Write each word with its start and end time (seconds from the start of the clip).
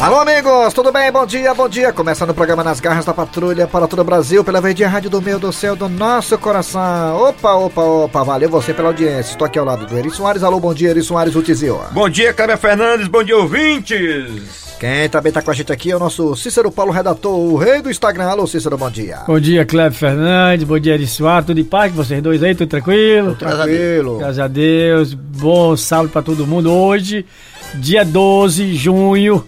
Alô, 0.00 0.18
amigos, 0.18 0.72
tudo 0.72 0.90
bem? 0.90 1.12
Bom 1.12 1.26
dia, 1.26 1.52
bom 1.52 1.68
dia. 1.68 1.92
Começando 1.92 2.30
o 2.30 2.34
programa 2.34 2.64
Nas 2.64 2.80
Garras 2.80 3.04
da 3.04 3.12
Patrulha 3.12 3.66
para 3.66 3.86
todo 3.86 3.98
o 3.98 4.04
Brasil, 4.04 4.42
pela 4.42 4.58
Verdinha 4.58 4.88
Rádio 4.88 5.10
do 5.10 5.20
Meio 5.20 5.38
do 5.38 5.52
Céu 5.52 5.76
do 5.76 5.90
nosso 5.90 6.38
coração. 6.38 7.20
Opa, 7.20 7.52
opa, 7.52 7.82
opa, 7.82 8.24
valeu 8.24 8.48
você 8.48 8.72
pela 8.72 8.88
audiência. 8.88 9.32
Estou 9.32 9.46
aqui 9.46 9.58
ao 9.58 9.64
lado 9.66 9.84
do 9.84 9.98
Eri 9.98 10.08
Soares. 10.08 10.42
Alô, 10.42 10.58
bom 10.58 10.72
dia, 10.72 10.88
Eri 10.88 11.02
Soares, 11.02 11.36
o 11.36 11.42
Tizio. 11.42 11.78
Bom 11.92 12.08
dia, 12.08 12.32
Cléber 12.32 12.56
Fernandes, 12.56 13.08
bom 13.08 13.22
dia, 13.22 13.36
ouvintes. 13.36 14.70
Quem 14.80 15.06
também 15.10 15.30
tá 15.30 15.42
com 15.42 15.50
a 15.50 15.54
gente 15.54 15.70
aqui 15.70 15.90
é 15.90 15.96
o 15.96 15.98
nosso 15.98 16.34
Cícero 16.34 16.72
Paulo, 16.72 16.90
redator, 16.90 17.38
o 17.38 17.58
rei 17.58 17.82
do 17.82 17.90
Instagram. 17.90 18.24
Alô, 18.24 18.46
Cícero, 18.46 18.78
bom 18.78 18.90
dia. 18.90 19.18
Bom 19.26 19.38
dia, 19.38 19.66
Cleber 19.66 19.92
Fernandes, 19.92 20.66
bom 20.66 20.78
dia, 20.78 20.94
Eri 20.94 21.06
Soares, 21.06 21.44
tudo 21.44 21.60
em 21.60 21.64
paz 21.64 21.92
com 21.92 22.02
vocês 22.02 22.22
dois 22.22 22.42
aí, 22.42 22.54
tudo 22.54 22.70
tranquilo? 22.70 23.34
Tranquilo. 23.34 24.16
Graças 24.16 24.38
a 24.38 24.48
Deus, 24.48 25.12
bom 25.12 25.76
sábado 25.76 26.08
pra 26.08 26.22
todo 26.22 26.46
mundo. 26.46 26.72
Hoje, 26.72 27.26
dia 27.74 28.02
12 28.02 28.64
de 28.64 28.76
junho, 28.76 29.44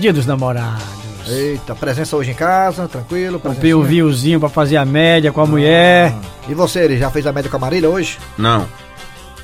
dia 0.00 0.12
dos 0.12 0.26
namorados. 0.26 0.82
Eita, 1.28 1.74
presença 1.74 2.16
hoje 2.16 2.30
em 2.32 2.34
casa, 2.34 2.88
tranquilo. 2.88 3.38
Comprei 3.38 3.74
um 3.74 3.82
vinhozinho 3.82 4.40
pra 4.40 4.48
fazer 4.48 4.76
a 4.78 4.84
média 4.84 5.30
com 5.30 5.40
a 5.40 5.46
mulher. 5.46 6.12
E 6.48 6.54
você, 6.54 6.80
ele 6.80 6.98
já 6.98 7.10
fez 7.10 7.26
a 7.26 7.32
média 7.32 7.50
com 7.50 7.56
a 7.56 7.60
Marília 7.60 7.88
hoje? 7.88 8.18
Não, 8.36 8.60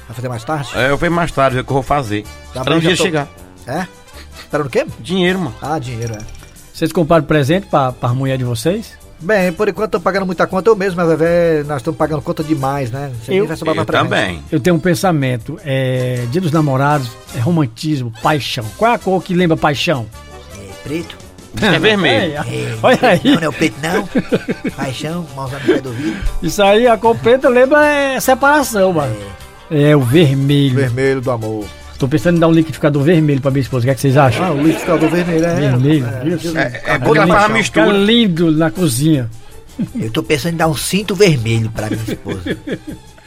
Vai 0.09 0.15
fazer 0.15 0.29
mais 0.29 0.43
tarde? 0.45 0.71
é, 0.75 0.91
eu 0.91 0.97
venho 0.97 1.13
mais 1.13 1.31
tarde, 1.31 1.59
é 1.59 1.61
o 1.61 1.65
que 1.65 1.71
eu 1.71 1.75
vou 1.75 1.83
fazer. 1.83 2.25
Tá 2.55 2.61
Esperando 2.61 2.79
o 2.79 2.81
dia 2.81 2.97
tô- 2.97 3.03
chegar. 3.03 3.29
É? 3.67 3.87
Esperando 4.41 4.67
o 4.67 4.71
quê? 4.71 4.87
Dinheiro, 4.99 5.39
mano. 5.39 5.55
Ah, 5.61 5.79
dinheiro, 5.79 6.15
é. 6.15 6.19
Vocês 6.73 6.91
compraram 6.93 7.25
presente 7.25 7.67
pra, 7.67 7.93
pra 7.93 8.09
mulher 8.11 8.39
de 8.39 8.45
vocês? 8.45 8.95
Bem, 9.19 9.51
por 9.53 9.67
enquanto 9.69 9.93
tô 9.93 10.01
pagando 10.01 10.27
muita 10.27 10.47
conta, 10.47 10.69
eu 10.69 10.77
mesmo, 10.77 11.01
a 11.01 11.05
Vevé, 11.05 11.63
nós 11.67 11.79
estamos 11.79 11.97
pagando 11.97 12.21
conta 12.21 12.45
demais, 12.45 12.91
né? 12.91 13.11
Você 13.25 13.33
Eu- 13.35 13.47
vai 13.47 13.57
sobrar 13.57 13.77
Eu 13.79 13.85
também. 13.87 14.43
Eu 14.53 14.61
tenho 14.61 14.77
um 14.77 14.79
pensamento, 14.81 15.59
é 15.65 16.27
dia 16.31 16.41
dos 16.41 16.53
namorados, 16.53 17.11
é 17.35 17.39
romantismo, 17.41 18.13
paixão. 18.23 18.65
Qual 18.77 18.91
é 18.93 18.95
a 18.95 18.99
cor 18.99 19.23
que 19.23 19.35
lembra 19.35 19.57
paixão? 19.57 20.07
É 20.87 20.89
preto? 20.89 21.17
É 21.63 21.79
vermelho. 21.79 22.35
É, 22.35 22.45
olha 22.83 22.99
aí, 23.03 23.21
Não, 23.25 23.35
não 23.35 23.43
é 23.43 23.49
o 23.49 23.53
preto, 23.53 23.77
não. 23.83 24.71
Paixão, 24.73 25.27
mãozão 25.35 25.59
no 25.59 25.67
pé 25.67 25.81
do 25.81 25.91
vidro. 25.93 26.21
isso 26.43 26.63
aí, 26.63 26.87
a 26.87 26.97
cor 26.97 27.17
preta 27.17 27.49
lembra 27.49 27.85
é, 27.87 28.21
separação, 28.21 28.93
mano. 28.93 29.17
É 29.71 29.97
o 29.97 30.01
vermelho. 30.01 30.77
Vermelho 30.77 31.21
do 31.21 31.31
amor. 31.31 31.65
Tô 31.99 32.07
pensando 32.07 32.37
em 32.37 32.41
dar 32.41 32.49
um 32.49 32.53
liquidificador 32.53 33.03
vermelho 33.03 33.41
pra 33.41 33.51
minha 33.51 33.63
esposa. 33.63 33.83
O 33.83 33.87
que, 33.87 33.91
é 33.91 33.95
que 33.95 34.01
vocês 34.03 34.17
acham? 34.19 34.45
Ah, 34.45 34.51
o 34.53 34.59
liquidificador 34.59 35.09
vermelho, 35.09 35.45
é. 35.47 35.55
Vermelho, 35.55 36.07
é, 36.07 36.29
isso. 36.29 36.59
É, 36.59 36.83
é 36.85 36.99
bom 36.99 37.13
que 37.13 37.19
faz 37.19 37.31
a 37.31 37.41
Fica 37.41 37.49
mistura. 37.49 37.87
lindo 37.93 38.53
na 38.53 38.71
cozinha. 38.71 39.31
Eu 39.99 40.11
tô 40.11 40.23
pensando 40.23 40.55
em 40.55 40.57
dar 40.59 40.69
um 40.69 40.77
cinto 40.77 41.15
vermelho 41.15 41.71
pra 41.71 41.89
minha 41.89 42.03
esposa. 42.07 42.57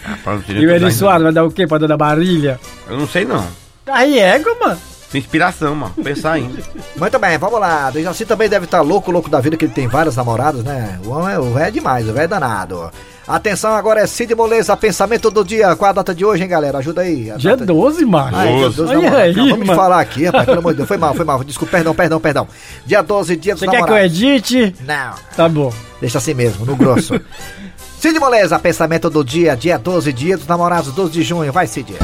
Rapaz, 0.04 0.46
sei 0.46 0.58
E 0.58 0.66
o 0.68 0.72
Eri 0.72 0.92
Soares 0.92 1.24
vai 1.24 1.34
dar 1.34 1.44
o 1.44 1.52
quê 1.52 1.66
pra 1.68 1.78
dona 1.80 1.98
Marília? 1.98 2.60
ainda. 2.88 2.94
Eu 2.94 3.00
não 3.00 3.08
sei 3.08 3.26
não. 3.26 3.46
Aí 3.88 4.20
égua, 4.20 4.56
mano. 4.62 4.80
Inspiração, 5.14 5.74
mano. 5.76 5.94
Pensar 6.04 6.34
ainda. 6.34 6.62
Muito 6.96 7.18
bem, 7.20 7.38
vamos 7.38 7.60
lá. 7.60 7.92
O 7.96 8.02
Jaci 8.02 8.26
também 8.26 8.48
deve 8.48 8.66
estar 8.66 8.82
louco, 8.82 9.10
louco 9.12 9.30
da 9.30 9.40
vida, 9.42 9.58
que 9.58 9.66
ele 9.66 9.74
tem 9.74 9.88
várias 9.88 10.16
namoradas, 10.16 10.64
né? 10.64 11.00
O 11.04 11.10
homem- 11.10 11.38
o 11.38 11.54
velho 11.54 11.66
é 11.66 11.72
demais, 11.72 12.08
o 12.08 12.14
velho 12.14 12.26
é 12.26 12.28
danado. 12.28 12.92
Atenção, 13.28 13.74
agora 13.76 14.02
é 14.02 14.08
Cid 14.08 14.34
Moleza, 14.36 14.76
pensamento 14.78 15.30
do 15.32 15.44
dia. 15.44 15.76
Qual 15.76 15.90
a 15.90 15.94
data 15.94 16.14
de 16.16 16.26
hoje, 16.26 16.44
hein, 16.44 16.50
galera? 16.50 16.78
Ajuda 16.80 17.02
aí. 17.02 17.30
A 17.32 17.38
Dia 17.38 17.52
data... 17.52 17.66
12, 17.66 18.04
macho. 18.06 18.36
Ai, 18.36 18.54
meu 18.56 18.72
Deus, 18.72 18.90
Olha 18.90 19.10
não, 19.12 19.18
aí, 19.18 19.36
mano. 19.36 19.76
falar 19.76 20.00
aqui, 20.00 20.26
rapaz, 20.26 20.46
pelo 20.46 20.60
amor 20.60 20.72
de 20.74 20.78
Deus. 20.78 20.88
Foi 20.88 20.98
mal, 20.98 21.14
foi 21.14 21.26
mal. 21.26 21.44
Desculpa, 21.44 21.72
perdão, 21.78 21.94
perdão, 21.96 22.20
perdão. 22.20 22.48
Dia 22.86 23.02
12, 23.04 23.36
dia 23.36 23.54
dos 23.54 23.60
Você 23.62 23.68
quer 23.68 23.84
que 23.84 23.92
eu 23.92 23.98
edite? 23.98 24.76
Não, 24.86 25.14
Tá 25.36 25.48
bom. 25.50 25.72
deixa 26.02 26.18
assim 26.20 26.34
mesmo, 26.34 26.66
no 26.66 26.76
grosso. 26.76 27.20
Cid 28.00 28.18
Moleza, 28.20 28.58
pensamento 28.58 29.10
do 29.10 29.24
dia, 29.24 29.56
dia 29.58 29.78
12, 29.78 30.12
dia 30.14 30.38
dos 30.38 30.48
namorados, 30.48 30.92
12 30.94 31.12
de 31.12 31.22
junho. 31.22 31.52
Vai, 31.52 31.68
Cid. 31.68 31.96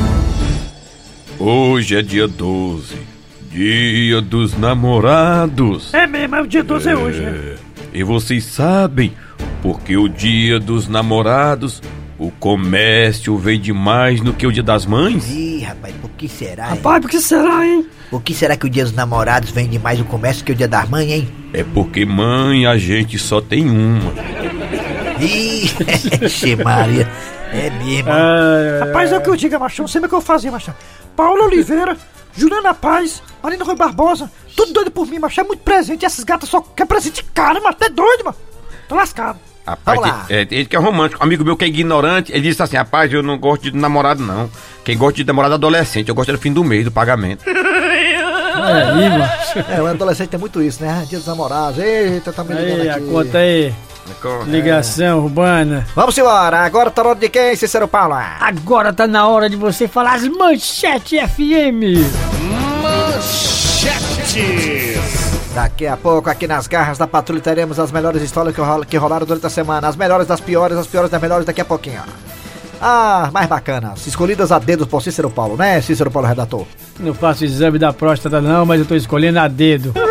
Hoje 1.40 1.96
é 1.98 2.02
dia 2.02 2.28
12. 2.28 2.96
Dia 3.52 4.22
dos 4.22 4.58
namorados. 4.58 5.94
É 5.94 6.08
mesmo, 6.08 6.36
é 6.36 6.42
o 6.42 6.48
dia 6.48 6.64
12 6.64 6.90
é 6.90 6.96
hoje, 6.96 7.24
É. 7.24 7.56
E 7.94 8.04
vocês 8.04 8.44
sabem 8.44 9.14
porque 9.62 9.96
o 9.96 10.10
dia 10.10 10.60
dos 10.60 10.88
namorados 10.88 11.82
o 12.20 12.30
comércio 12.32 13.38
vende 13.38 13.72
mais 13.72 14.20
do 14.20 14.34
que 14.34 14.46
o 14.46 14.52
dia 14.52 14.64
das 14.64 14.86
mães? 14.86 15.30
Ih, 15.30 15.64
rapaz, 15.64 15.94
por 16.02 16.10
que 16.12 16.28
será, 16.28 16.64
hein? 16.66 16.70
Rapaz, 16.76 17.02
por 17.02 17.10
que 17.10 17.20
será, 17.22 17.66
hein? 17.66 17.86
Por 18.10 18.22
que 18.22 18.34
será 18.34 18.56
que 18.58 18.66
o 18.66 18.70
dia 18.70 18.84
dos 18.84 18.94
namorados 18.94 19.52
vende 19.52 19.80
mais 19.80 20.00
o 20.00 20.06
comércio 20.06 20.44
que 20.44 20.52
o 20.52 20.56
dia 20.56 20.68
das 20.68 20.90
mães, 20.90 21.10
hein? 21.10 21.28
É 21.54 21.64
porque 21.64 22.06
mãe 22.06 22.66
a 22.66 22.78
gente 22.78 23.18
só 23.18 23.40
tem 23.42 23.70
uma. 23.70 24.14
Ih, 25.22 25.70
xe 26.28 26.56
Maria. 26.58 27.10
É 27.56 27.70
mesmo. 27.70 28.12
Ah, 28.12 28.86
Rapaz, 28.86 29.12
é 29.12 29.18
o 29.18 29.22
que 29.22 29.30
eu 29.30 29.36
digo, 29.36 29.60
machão. 29.60 29.88
Sempre 29.88 30.10
que 30.10 30.16
eu 30.16 30.22
fazia, 30.22 30.52
machão. 30.52 30.74
Paulo 31.16 31.44
Oliveira, 31.46 31.98
Juliana 32.36 32.74
Paz, 32.74 33.22
Marina 33.42 33.64
Rui 33.64 33.76
Barbosa, 33.76 34.30
tudo 34.56 34.74
doido 34.74 34.92
por 34.92 35.08
mim, 35.08 35.20
machão. 35.20 35.44
É 35.44 35.48
muito 35.48 35.62
presente. 35.64 36.04
E 36.04 36.06
essas 36.06 36.24
gatas 36.24 36.50
só 36.50 36.62
querem 36.62 36.88
presente 36.88 37.24
caro, 37.34 37.56
mano. 37.56 37.70
Até 37.70 37.90
doido, 37.90 38.26
mano. 38.26 38.38
Tô 38.88 38.96
lascado. 38.96 39.40
Rapaz, 39.66 40.00
lá. 40.00 40.26
é, 40.30 40.42
ele 40.52 40.66
que 40.66 40.76
é 40.76 40.80
romântico. 40.80 41.24
Amigo 41.24 41.44
meu 41.44 41.58
que 41.58 41.66
é 41.66 41.68
ignorante, 41.68 42.32
ele 42.32 42.42
disse 42.42 42.62
assim: 42.62 42.78
rapaz, 42.78 43.12
eu 43.12 43.24
não 43.24 43.38
gosto 43.38 43.64
de 43.64 43.76
namorado, 43.76 44.22
não. 44.22 44.50
Quem 44.84 44.96
gosta 44.96 45.16
de 45.16 45.24
namorado 45.24 45.54
é 45.54 45.56
adolescente, 45.56 46.10
eu 46.10 46.14
gosto 46.14 46.32
do 46.32 46.38
fim 46.38 46.54
do 46.54 46.64
mês, 46.64 46.84
do 46.86 46.92
pagamento. 46.92 47.44
aí. 47.50 48.16
É, 49.76 49.82
o 49.82 49.88
adolescente 49.88 50.30
tem 50.30 50.40
muito 50.40 50.62
isso, 50.62 50.84
né? 50.84 51.06
Dia 51.10 51.18
dos 51.18 51.28
namorados. 51.28 51.80
Eita, 51.80 52.32
tá 52.32 52.44
me 52.44 52.54
ligando 52.54 52.82
Aí, 52.82 52.90
a 52.90 52.96
aqui. 52.96 53.06
conta 53.08 53.38
aí. 53.40 53.74
Ligação 54.48 55.20
urbana. 55.24 55.86
Vamos 55.96 56.18
embora, 56.18 56.60
agora 56.60 56.92
tá 56.92 57.04
na 57.04 57.10
hora 57.10 57.20
de 57.20 57.30
quem, 57.30 57.56
Cícero 57.56 57.88
Paulo? 57.88 58.16
Agora 58.40 58.94
tá 58.94 59.08
na 59.08 59.28
hora 59.28 59.50
de 59.50 59.56
você 59.56 59.88
falar 59.88 60.16
as 60.16 60.28
manchetes 60.28 61.20
FM. 61.32 62.06
Daqui 65.54 65.88
a 65.88 65.96
pouco, 65.96 66.30
aqui 66.30 66.48
nas 66.48 66.68
garras 66.68 66.98
da 66.98 67.08
patrulha, 67.08 67.42
teremos 67.42 67.80
as 67.80 67.92
melhores 67.92 68.22
histórias 68.22 68.54
que, 68.54 68.62
rola- 68.62 68.86
que 68.86 68.98
rolaram 68.98 69.26
durante 69.26 69.46
a 69.46 69.50
semana. 69.50 69.88
As 69.88 69.96
melhores 69.96 70.28
das 70.28 70.40
piores, 70.42 70.78
as 70.78 70.86
piores 70.88 71.10
das 71.10 71.22
melhores 71.22 71.46
daqui 71.46 71.62
a 71.62 71.66
pouquinho. 71.66 72.02
Ah, 72.82 73.30
mais 73.34 73.48
bacanas. 73.48 74.06
Escolhidas 74.06 74.52
a 74.52 74.60
dedo 74.60 74.86
por 74.86 75.02
Cícero 75.02 75.30
Paulo, 75.30 75.56
né, 75.56 75.80
Cícero 75.82 76.12
Paulo, 76.12 76.28
redator? 76.28 76.66
Não 77.00 77.14
faço 77.14 77.46
exame 77.46 77.80
da 77.80 77.94
próstata 77.94 78.42
não, 78.42 78.66
mas 78.66 78.80
eu 78.82 78.86
tô 78.86 78.96
escolhendo 78.96 79.40
a 79.40 79.48
dedo. 79.48 79.94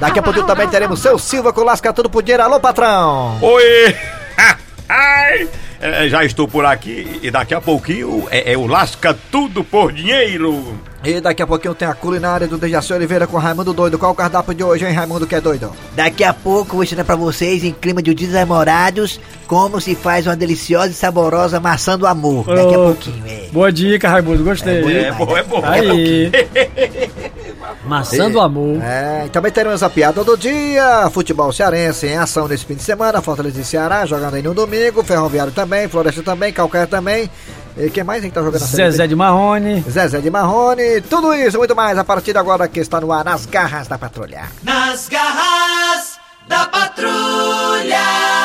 Daqui 0.00 0.18
a 0.18 0.22
pouquinho 0.22 0.46
também 0.46 0.68
teremos 0.68 1.00
seu 1.00 1.18
Silva 1.18 1.52
com 1.52 1.62
Lasca 1.62 1.92
Tudo 1.92 2.10
por 2.10 2.22
Dinheiro. 2.22 2.42
Alô, 2.42 2.60
patrão! 2.60 3.38
Oi! 3.40 3.96
Ai! 4.88 5.48
É, 5.80 6.08
já 6.08 6.24
estou 6.24 6.48
por 6.48 6.64
aqui 6.64 7.20
e 7.22 7.30
daqui 7.30 7.54
a 7.54 7.60
pouquinho 7.60 8.26
é, 8.30 8.52
é 8.52 8.56
o 8.56 8.66
Lasca 8.66 9.16
Tudo 9.30 9.62
por 9.62 9.92
Dinheiro. 9.92 10.78
E 11.04 11.20
daqui 11.20 11.42
a 11.42 11.46
pouquinho 11.46 11.74
tem 11.74 11.86
a 11.86 11.94
culinária 11.94 12.48
do 12.48 12.58
Dejaci 12.58 12.92
Oliveira 12.92 13.26
com 13.26 13.36
Raimundo 13.36 13.72
Doido. 13.72 13.98
Qual 13.98 14.10
o 14.10 14.14
cardápio 14.14 14.54
de 14.54 14.64
hoje, 14.64 14.84
hein, 14.84 14.92
Raimundo, 14.92 15.26
que 15.26 15.34
é 15.34 15.40
doido? 15.40 15.72
Daqui 15.94 16.24
a 16.24 16.34
pouco 16.34 16.70
eu 16.70 16.74
vou 16.76 16.82
ensinar 16.82 17.04
pra 17.04 17.14
vocês, 17.14 17.62
em 17.62 17.72
clima 17.72 18.02
de 18.02 18.12
Dia 18.12 18.26
dos 18.26 18.34
Namorados, 18.34 19.20
como 19.46 19.80
se 19.80 19.94
faz 19.94 20.26
uma 20.26 20.34
deliciosa 20.34 20.88
e 20.88 20.94
saborosa 20.94 21.60
maçã 21.60 21.96
do 21.96 22.06
amor. 22.06 22.46
Daqui 22.46 22.74
a 22.74 22.78
pouquinho, 22.78 23.22
é. 23.26 23.48
Boa 23.52 23.70
dica, 23.70 24.08
Raimundo, 24.08 24.42
gostei. 24.42 25.04
É 25.04 25.12
bom, 25.12 25.36
é 25.36 25.42
bom. 25.42 25.62
Aí. 25.64 26.32
Maçã 27.84 28.30
do 28.30 28.40
amor. 28.40 28.82
É, 28.82 29.24
e 29.26 29.28
também 29.28 29.52
teremos 29.52 29.82
a 29.82 29.90
piada 29.90 30.22
do 30.24 30.36
dia, 30.36 31.08
futebol 31.10 31.52
cearense 31.52 32.06
em 32.06 32.16
ação 32.16 32.48
nesse 32.48 32.64
fim 32.64 32.74
de 32.74 32.82
semana, 32.82 33.22
Fortaleza 33.22 33.60
e 33.60 33.64
Ceará 33.64 34.04
jogando 34.06 34.34
aí 34.34 34.42
no 34.42 34.54
domingo, 34.54 35.02
Ferroviário 35.02 35.52
também, 35.52 35.88
Floresta 35.88 36.22
também, 36.22 36.52
Calcaia 36.52 36.86
também. 36.86 37.30
E 37.76 37.90
quem 37.90 38.02
mais 38.02 38.24
hein, 38.24 38.30
que 38.30 38.34
tá 38.34 38.42
jogando 38.42 38.62
a 38.62 38.66
Série? 38.66 38.90
Zezé 38.90 39.06
de 39.06 39.14
Marrone. 39.14 39.84
Zezé 39.88 40.20
de 40.20 40.30
Marrone, 40.30 41.00
tudo 41.02 41.34
isso 41.34 41.56
e 41.56 41.58
muito 41.58 41.76
mais 41.76 41.98
a 41.98 42.04
partir 42.04 42.32
de 42.32 42.38
agora 42.38 42.66
que 42.68 42.80
está 42.80 43.00
no 43.00 43.12
ar 43.12 43.24
nas 43.24 43.44
garras 43.46 43.86
da 43.86 43.98
patrulha. 43.98 44.44
Nas 44.62 45.08
garras 45.08 46.18
da 46.48 46.64
patrulha. 46.66 48.35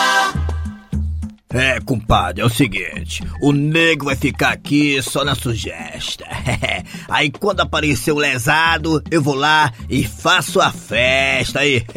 É, 1.54 1.80
compadre, 1.82 2.42
é 2.42 2.46
o 2.46 2.50
seguinte: 2.50 3.24
o 3.42 3.52
nego 3.52 4.06
vai 4.06 4.16
ficar 4.16 4.54
aqui 4.54 5.02
só 5.02 5.26
na 5.26 5.36
sugesta. 5.36 6.26
aí 7.10 7.30
quando 7.30 7.60
aparecer 7.62 8.12
o 8.12 8.18
lesado, 8.18 9.04
eu 9.12 9.22
vou 9.22 9.36
lá 9.36 9.72
e 9.90 10.04
faço 10.04 10.62
a 10.62 10.72
festa 10.72 11.60
aí. 11.60 11.84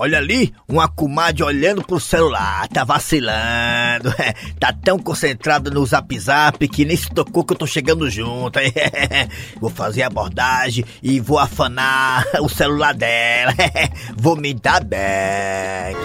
Olha 0.00 0.18
ali, 0.18 0.54
uma 0.68 0.86
comadre 0.86 1.42
olhando 1.42 1.82
pro 1.82 1.98
celular, 1.98 2.68
tá 2.68 2.84
vacilando. 2.84 4.14
tá 4.60 4.72
tão 4.72 4.96
concentrada 4.96 5.70
no 5.70 5.84
zap 5.84 6.16
zap 6.20 6.68
que 6.68 6.84
nem 6.84 6.96
se 6.96 7.10
tocou 7.10 7.42
que 7.42 7.54
eu 7.54 7.58
tô 7.58 7.66
chegando 7.66 8.08
junto. 8.08 8.60
vou 9.60 9.70
fazer 9.70 10.02
a 10.02 10.06
abordagem 10.06 10.84
e 11.02 11.18
vou 11.18 11.40
afanar 11.40 12.24
o 12.40 12.48
celular 12.48 12.94
dela. 12.94 13.52
vou 14.16 14.36
me 14.36 14.54
dar 14.54 14.84
bem. 14.84 15.96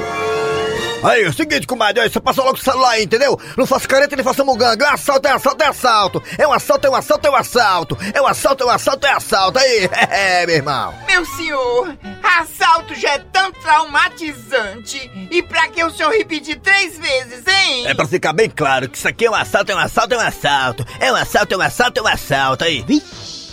Aí, 1.04 1.24
é 1.24 1.28
o 1.28 1.34
seguinte, 1.34 1.68
comadre, 1.68 2.02
aí, 2.02 2.10
você 2.10 2.20
passa 2.20 2.42
logo 2.42 2.58
o 2.58 2.62
celular 2.62 2.92
aí, 2.92 3.04
entendeu? 3.04 3.38
Não 3.58 3.66
faça 3.66 3.88
careta 3.88 4.16
nem 4.16 4.24
faça 4.24 4.44
muganga. 4.44 4.86
É 4.86 4.90
assalto, 4.90 5.28
é 5.28 5.32
assalto, 5.32 5.64
é 5.64 5.68
assalto. 5.68 6.24
É 6.38 6.48
um 6.48 6.54
assalto, 6.54 6.88
é 6.88 6.90
um 6.90 6.96
assalto, 6.96 7.28
é 7.28 7.30
um 7.30 7.36
assalto. 7.36 7.98
É 8.14 8.22
um 8.22 8.28
assalto, 8.28 8.64
é 8.64 8.66
um 8.68 8.70
assalto, 8.70 9.08
é 9.08 9.12
assalto. 9.12 9.60
Aí, 9.60 9.90
é, 10.10 10.46
meu 10.46 10.56
irmão. 10.56 10.94
Meu 11.08 11.26
senhor, 11.26 11.98
assalto 12.24 12.96
já 12.96 13.16
é 13.16 13.20
tão 13.20 13.52
traumatizante. 13.52 15.12
E 15.30 15.44
pra 15.44 15.68
que 15.68 15.84
o 15.84 15.92
senhor 15.92 16.12
repetir 16.12 16.60
três 16.60 16.98
vezes, 16.98 17.44
hein? 17.48 17.88
É 17.88 17.94
pra 17.94 18.08
ficar 18.08 18.34
bem 18.34 18.50
claro 18.50 18.90
que 18.90 18.98
isso 18.98 19.08
aqui 19.08 19.26
é 19.26 19.30
um 19.30 19.36
assalto, 19.36 19.72
é 19.72 19.76
um 19.76 19.80
assalto, 19.80 20.14
é 20.14 20.18
um 20.18 20.22
assalto. 20.22 20.86
É 21.00 21.12
um 21.12 21.16
assalto, 21.16 21.54
é 21.54 21.58
um 21.58 21.62
assalto, 21.62 22.00
é 22.00 22.04
um 22.04 22.08
assalto. 22.08 22.64
Aí. 22.64 22.86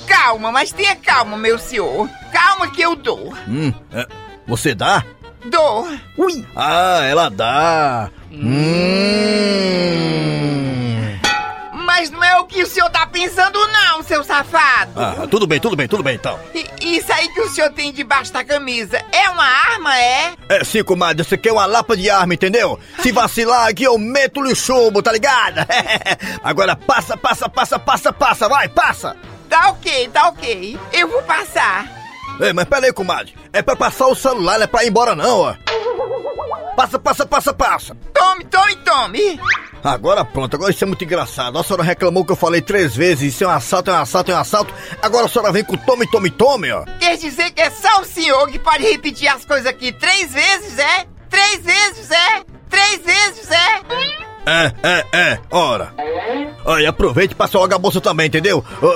calma, 0.06 0.52
mas 0.52 0.72
tenha 0.72 0.94
calma, 0.96 1.36
meu 1.36 1.58
senhor. 1.58 2.08
Calma 2.32 2.70
que 2.70 2.80
eu 2.82 2.94
dou. 2.94 3.34
Hum, 3.48 3.72
é, 3.92 4.06
você 4.46 4.74
dá? 4.74 5.04
Dou. 5.46 5.88
Ui. 6.16 6.46
Ah, 6.54 7.00
ela 7.04 7.30
dá. 7.30 8.10
Hum. 9.70 11.18
Mas 11.84 12.10
não 12.10 12.22
é 12.22 12.38
o 12.38 12.44
que 12.46 12.62
o 12.62 12.66
senhor 12.66 12.88
tá 12.90 13.06
pensando, 13.06 13.58
não, 13.68 14.02
seu 14.02 14.22
safado. 14.24 14.92
Ah, 14.96 15.26
tudo 15.30 15.46
bem, 15.46 15.58
tudo 15.60 15.76
bem, 15.76 15.86
tudo 15.88 16.02
bem 16.02 16.14
então. 16.14 16.38
I- 16.54 16.96
Isso 16.96 17.12
aí 17.12 17.28
que 17.28 17.40
o 17.40 17.48
senhor 17.50 17.70
tem 17.70 17.92
debaixo 17.92 18.32
da 18.32 18.42
camisa 18.44 19.02
é 19.12 19.28
uma 19.28 19.44
arma, 19.44 19.98
é? 19.98 20.32
É 20.48 20.64
sim, 20.64 20.82
comadre, 20.82 21.24
você 21.24 21.36
quer 21.36 21.52
uma 21.52 21.66
lapa 21.66 21.96
de 21.96 22.08
arma, 22.08 22.32
entendeu? 22.34 22.78
Se 23.00 23.12
vacilar 23.12 23.68
aqui, 23.68 23.84
eu 23.84 23.98
meto-lhe 23.98 24.52
o 24.52 24.56
chumbo, 24.56 25.02
tá 25.02 25.12
ligado? 25.12 25.58
Agora 26.42 26.74
passa, 26.76 27.16
passa, 27.16 27.48
passa, 27.48 27.78
passa, 27.78 28.12
passa, 28.12 28.48
vai, 28.48 28.68
passa! 28.68 29.16
Tá 29.48 29.70
ok, 29.70 30.08
tá 30.12 30.28
ok. 30.28 30.78
Eu 30.92 31.08
vou 31.08 31.22
passar. 31.22 31.99
Ei, 32.40 32.52
mas 32.52 32.64
pera 32.64 32.86
aí, 32.86 32.92
comadre. 32.92 33.34
É 33.52 33.62
pra 33.62 33.76
passar 33.76 34.06
o 34.06 34.14
celular, 34.14 34.58
não 34.58 34.64
é 34.64 34.66
pra 34.66 34.84
ir 34.84 34.88
embora 34.88 35.14
não, 35.14 35.40
ó. 35.40 35.54
Passa, 36.74 36.98
passa, 36.98 37.26
passa, 37.26 37.52
passa. 37.52 37.96
Tome, 38.14 38.44
tome, 38.44 38.76
tome. 38.76 39.40
Agora 39.82 40.24
pronto, 40.24 40.54
agora 40.56 40.70
isso 40.70 40.84
é 40.84 40.86
muito 40.86 41.04
engraçado. 41.04 41.58
A 41.58 41.62
senhora 41.62 41.82
reclamou 41.82 42.24
que 42.24 42.32
eu 42.32 42.36
falei 42.36 42.60
três 42.60 42.94
vezes, 42.94 43.34
isso 43.34 43.44
é 43.44 43.46
um 43.46 43.50
assalto, 43.50 43.90
é 43.90 43.94
um 43.94 44.00
assalto, 44.00 44.30
é 44.30 44.34
um 44.34 44.38
assalto. 44.38 44.74
Agora 45.02 45.26
a 45.26 45.28
senhora 45.28 45.52
vem 45.52 45.64
com 45.64 45.76
tome, 45.76 46.06
tome, 46.10 46.30
tome, 46.30 46.70
ó. 46.70 46.84
Quer 46.98 47.16
dizer 47.16 47.50
que 47.50 47.60
é 47.60 47.70
só 47.70 48.00
o 48.00 48.04
senhor 48.04 48.48
que 48.48 48.58
pode 48.58 48.82
repetir 48.84 49.28
as 49.28 49.44
coisas 49.44 49.66
aqui 49.66 49.92
três 49.92 50.32
vezes, 50.32 50.78
é? 50.78 51.06
Três 51.28 51.62
vezes, 51.62 52.10
é? 52.10 52.44
Três 52.68 53.02
vezes, 53.02 53.50
é? 53.50 54.29
É, 54.46 54.72
é, 54.82 55.04
é, 55.12 55.38
ora. 55.50 55.92
Aí 56.66 56.86
aproveite 56.86 57.32
e 57.32 57.36
passa 57.36 57.58
logo 57.58 57.74
a 57.74 57.78
bolsa 57.78 58.00
também, 58.00 58.26
entendeu? 58.26 58.64
O, 58.82 58.86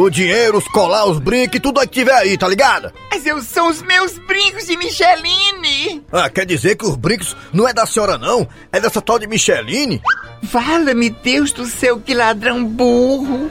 o- 0.00 0.04
o 0.04 0.10
dinheiro, 0.10 0.58
os 0.58 0.66
colar, 0.68 1.06
os 1.06 1.18
brincos, 1.18 1.60
tudo 1.60 1.80
aí 1.80 1.86
que 1.86 1.98
tiver 2.00 2.12
aí, 2.14 2.36
tá 2.38 2.46
ligado? 2.48 2.92
Mas 3.10 3.24
eu 3.26 3.40
são 3.42 3.68
os 3.68 3.82
meus 3.82 4.18
brincos 4.18 4.66
de 4.66 4.76
Micheline. 4.76 6.04
Ah, 6.12 6.28
quer 6.30 6.44
dizer 6.46 6.76
que 6.76 6.84
os 6.86 6.96
brincos 6.96 7.36
não 7.52 7.68
é 7.68 7.72
da 7.72 7.86
senhora 7.86 8.16
não? 8.18 8.46
É 8.72 8.80
dessa 8.80 9.00
tal 9.02 9.18
de 9.18 9.26
Micheline? 9.26 10.00
Fala-me, 10.48 11.10
Deus 11.10 11.52
do 11.52 11.66
céu, 11.66 12.00
que 12.00 12.14
ladrão 12.14 12.64
burro. 12.64 13.50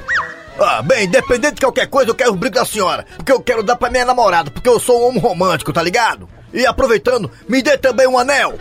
Ah, 0.60 0.82
bem, 0.82 1.06
independente 1.06 1.56
de 1.56 1.62
qualquer 1.62 1.88
coisa, 1.88 2.12
eu 2.12 2.16
quero 2.16 2.32
os 2.32 2.38
brincos 2.38 2.60
da 2.60 2.66
senhora. 2.66 3.06
Porque 3.16 3.32
eu 3.32 3.40
quero 3.42 3.64
dar 3.64 3.76
pra 3.78 3.90
minha 3.90 4.04
namorada, 4.06 4.52
porque 4.52 4.68
eu 4.68 4.80
sou 4.80 5.02
um 5.02 5.08
homem 5.10 5.20
romântico, 5.22 5.72
tá 5.72 5.82
ligado? 5.82 6.28
E 6.54 6.66
aproveitando, 6.66 7.32
me 7.48 7.62
dê 7.62 7.78
também 7.78 8.08
um 8.08 8.18
anel. 8.18 8.58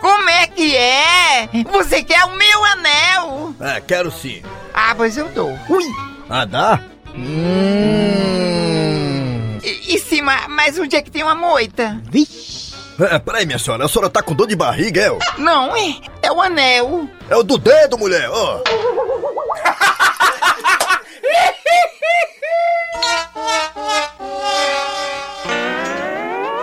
Como 0.00 0.28
é 0.30 0.46
que 0.46 0.76
é? 0.76 1.48
Você 1.70 2.02
quer 2.02 2.24
o 2.24 2.36
meu 2.36 2.64
anel? 2.64 3.54
É, 3.60 3.80
quero 3.80 4.10
sim. 4.10 4.42
Ah, 4.72 4.94
pois 4.96 5.16
eu 5.16 5.28
dou. 5.28 5.58
Ui. 5.68 5.84
Ah, 6.28 6.44
dá? 6.44 6.80
Hum... 7.14 8.30
E, 9.62 9.94
e 9.94 9.98
sim, 9.98 10.22
ma- 10.22 10.48
mas 10.48 10.78
onde 10.78 10.96
é 10.96 11.02
que 11.02 11.10
tem 11.10 11.22
uma 11.22 11.34
moita? 11.34 12.00
É, 12.98 13.18
peraí, 13.18 13.44
minha 13.46 13.58
senhora, 13.58 13.84
a 13.84 13.88
senhora 13.88 14.10
tá 14.10 14.22
com 14.22 14.34
dor 14.34 14.46
de 14.46 14.56
barriga, 14.56 15.00
é? 15.02 15.40
Não, 15.40 15.74
é, 15.76 15.96
é 16.22 16.32
o 16.32 16.40
anel. 16.40 17.08
É 17.28 17.36
o 17.36 17.42
do 17.42 17.58
dedo, 17.58 17.98
mulher, 17.98 18.28
ó. 18.30 18.60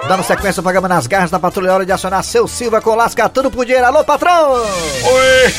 Dando 0.07 0.23
sequência 0.23 0.61
ao 0.61 0.63
programa 0.63 0.87
Nas 0.87 1.05
Garras 1.05 1.29
da 1.29 1.37
Patrulha, 1.37 1.67
é 1.67 1.73
hora 1.73 1.85
de 1.85 1.91
acionar 1.91 2.23
seu 2.23 2.47
Silva 2.47 2.79
com 2.79 2.95
lasca 2.95 3.27
tudo 3.27 3.51
por 3.51 3.65
dinheiro. 3.65 3.85
Alô, 3.85 4.05
patrão! 4.05 4.53
Oi! 4.53 5.53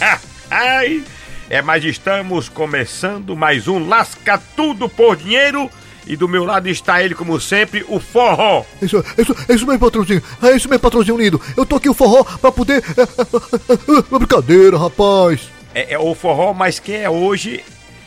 Ai! 0.50 1.02
É, 1.48 1.62
mas 1.62 1.82
estamos 1.84 2.50
começando 2.50 3.34
mais 3.34 3.66
um 3.66 3.88
Lasca 3.88 4.40
Tudo 4.54 4.88
por 4.90 5.16
Dinheiro. 5.16 5.70
E 6.06 6.16
do 6.16 6.28
meu 6.28 6.44
lado 6.44 6.68
está 6.68 7.02
ele, 7.02 7.14
como 7.14 7.40
sempre, 7.40 7.84
o 7.88 7.98
Forró. 7.98 8.64
Isso, 8.82 9.02
isso, 9.16 9.34
isso 9.48 9.66
mesmo, 9.66 9.78
patrãozinho. 9.78 10.22
É 10.42 10.54
isso 10.54 10.68
mesmo, 10.68 10.80
patrãozinho 10.80 11.16
lindo. 11.16 11.40
Eu 11.56 11.64
tô 11.64 11.76
aqui 11.76 11.88
o 11.88 11.94
forró 11.94 12.24
pra 12.24 12.52
poder. 12.52 12.84
É, 12.96 13.02
é, 13.02 13.72
é, 13.72 13.98
é 13.98 14.18
brincadeira, 14.18 14.78
rapaz. 14.78 15.48
É, 15.74 15.94
é 15.94 15.98
o 15.98 16.14
Forró, 16.14 16.52
mas 16.52 16.78
quem 16.78 16.96
é 16.96 17.08
hoje 17.08 17.64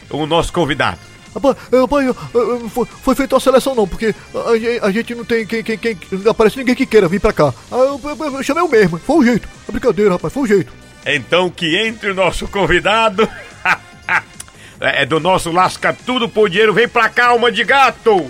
o 0.09 0.25
nosso 0.27 0.53
convidado? 0.53 1.00
Rapaz, 1.38 1.56
é, 1.72 1.80
rapaz, 1.80 2.07
é, 2.07 2.10
é, 2.10 2.69
foi, 2.69 2.86
foi 2.86 3.16
feita 3.16 3.36
uma 3.36 3.42
seleção 3.42 3.75
não, 3.75 3.88
porque 3.88 4.13
a, 4.34 4.57
gente- 4.57 4.84
a 4.84 4.92
gente 4.92 5.16
não 5.16 5.24
tem 5.25 5.45
quem, 5.45 5.63
quem, 5.63 5.78
quem. 5.78 5.98
Não 6.12 6.31
aparece 6.31 6.57
ninguém 6.57 6.74
que 6.75 6.86
queira 6.86 7.07
vir 7.07 7.19
pra 7.22 7.31
cá. 7.31 7.54
Aí 7.72 7.80
eu, 7.80 8.01
eu- 8.04 8.34
eu 8.38 8.44
chamei 8.44 8.63
o 8.63 8.68
mesmo. 8.69 8.98
Foi 8.98 9.16
o 9.18 9.24
jeito. 9.24 9.48
É 9.68 9.72
brincadeira, 9.72 10.12
rapaz, 10.13 10.34
foi 10.34 10.44
o 10.44 10.48
jeito. 10.48 10.74
Então 11.06 11.50
que 11.50 11.78
entre 11.78 12.12
o 12.12 12.16
nosso 12.16 12.48
convidado. 12.48 13.30
é 14.80 15.06
do 15.06 15.19
nosso 15.19 15.51
Lasca 15.51 15.95
Tudo 16.06 16.28
por 16.28 16.50
Dinheiro. 16.50 16.74
Vem 16.74 16.88
pra 16.88 17.10
cá, 17.10 17.28
alma 17.28 17.51
de 17.51 17.63
gato! 17.63 18.30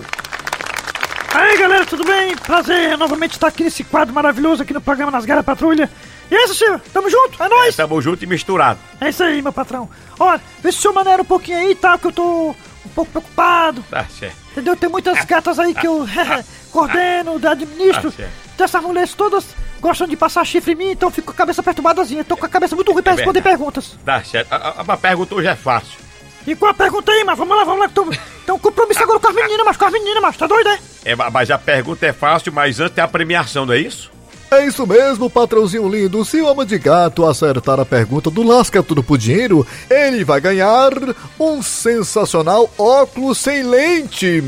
Aí 1.34 1.58
galera, 1.58 1.86
tudo 1.86 2.04
bem? 2.04 2.36
Prazer 2.36 2.98
novamente 2.98 3.34
estar 3.34 3.48
aqui 3.48 3.64
nesse 3.64 3.84
quadro 3.84 4.14
maravilhoso 4.14 4.64
aqui 4.64 4.74
no 4.74 4.82
programa 4.82 5.12
Nas 5.12 5.26
Garras 5.26 5.46
Patrulha. 5.46 5.90
E 6.32 6.36
é 6.36 6.44
isso, 6.46 6.56
senhor? 6.56 6.82
Tamo 6.92 7.10
junto? 7.10 7.42
É 7.42 7.48
nóis! 7.48 7.76
Tamo 7.76 8.02
junto 8.02 8.24
e 8.24 8.28
misturado. 8.28 8.80
É 9.00 9.10
isso 9.10 9.24
aí, 9.24 9.42
meu 9.42 9.54
patrão. 9.54 9.90
Olha, 10.20 10.42
vê 10.64 10.72
se 10.72 10.80
o 10.80 10.82
senhor 10.82 10.94
maneira 10.94 11.22
um 11.22 11.26
pouquinho 11.26 11.60
aí, 11.60 11.76
tá? 11.76 11.98
Que 11.98 12.08
eu 12.08 12.12
tô 12.12 12.56
um 12.88 12.94
pouco 12.94 13.12
preocupado. 13.12 13.84
Tá 13.90 14.06
certo. 14.06 14.36
Entendeu? 14.52 14.76
Tem 14.76 14.90
muitas 14.90 15.24
gatas 15.26 15.60
aí 15.60 15.74
que 15.74 15.86
eu 15.88 16.06
coordeno, 16.72 17.40
administro. 17.48 18.12
Tá 18.12 18.18
certo. 18.18 18.32
Dessas 18.58 18.82
mulheres 18.82 19.14
todas 19.14 19.46
gostam 19.80 20.08
de 20.08 20.18
passar 20.18 20.44
chifre 20.46 20.74
em 20.74 20.76
mim, 20.76 20.92
então 20.92 21.08
eu 21.10 21.14
fico 21.14 21.28
com 21.28 21.34
a 21.34 21.36
cabeça 21.36 21.62
perturbadazinha. 21.62 22.24
Tô 22.24 22.36
com 22.36 22.46
a 22.46 22.50
cabeça 22.50 22.76
muito 22.76 22.92
ruim 22.92 23.04
pra 23.04 23.14
É 23.14 23.16
responder 23.16 23.42
verdade. 23.42 23.58
perguntas. 23.58 23.98
Tá 24.04 24.24
certo. 24.24 24.52
A, 24.52 24.56
a, 24.56 24.94
a 24.94 24.98
pergunta 24.98 25.36
hoje 25.36 25.48
é 25.48 25.56
fácil. 25.56 26.00
E 26.48 26.56
qual 26.56 26.72
a 26.72 26.74
pergunta 26.74 27.12
aí, 27.12 27.24
mas 27.24 27.38
vamos 27.38 27.56
lá, 27.58 27.64
vamos 27.66 27.82
lá. 27.82 27.90
tô- 27.90 28.06
Tem 28.06 28.56
um 28.56 28.60
compromisso 28.60 29.04
agora 29.04 29.20
com 29.20 29.28
as 29.28 29.36
meninas, 29.36 29.66
mas 29.66 29.78
com 29.78 29.86
as 29.86 29.92
meninas, 29.92 30.22
mas 30.22 30.38
tá 30.38 30.48
doido, 30.48 30.70
é? 30.70 30.80
É, 31.06 31.16
mas 31.16 31.52
a 31.52 31.58
pergunta 31.58 32.06
é 32.06 32.14
fácil, 32.14 32.52
mas 32.54 32.80
antes 32.80 32.96
tem 32.96 33.04
a 33.04 33.08
premiação, 33.08 33.66
não 33.66 33.74
é 33.74 33.80
isso? 33.80 34.10
É 34.50 34.66
isso 34.66 34.88
mesmo, 34.88 35.30
patrãozinho 35.30 35.90
lindo. 35.90 36.24
Se 36.24 36.42
o 36.42 36.48
Alma 36.48 36.66
de 36.66 36.80
Gato 36.80 37.26
acertar 37.26 37.80
a 37.80 37.86
pergunta 37.86 38.32
do 38.32 38.44
Lasca 38.44 38.82
Tudo 38.82 39.04
por 39.04 39.18
Dinheiro, 39.18 39.68
ele 39.90 40.24
vai 40.24 40.40
ganhar 40.40 40.92
um 41.38 41.62
sensacional 41.62 42.72
óculos 42.78 43.38
sem 43.40 43.64
lente. 43.64 44.42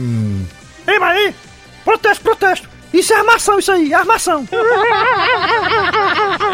Ei, 0.88 0.98
aí, 1.02 1.36
protesto, 1.84 2.24
protesto. 2.24 2.70
Isso 2.94 3.14
é 3.14 3.18
armação, 3.18 3.60
isso 3.60 3.72
aí, 3.72 3.94
armação. 3.94 4.48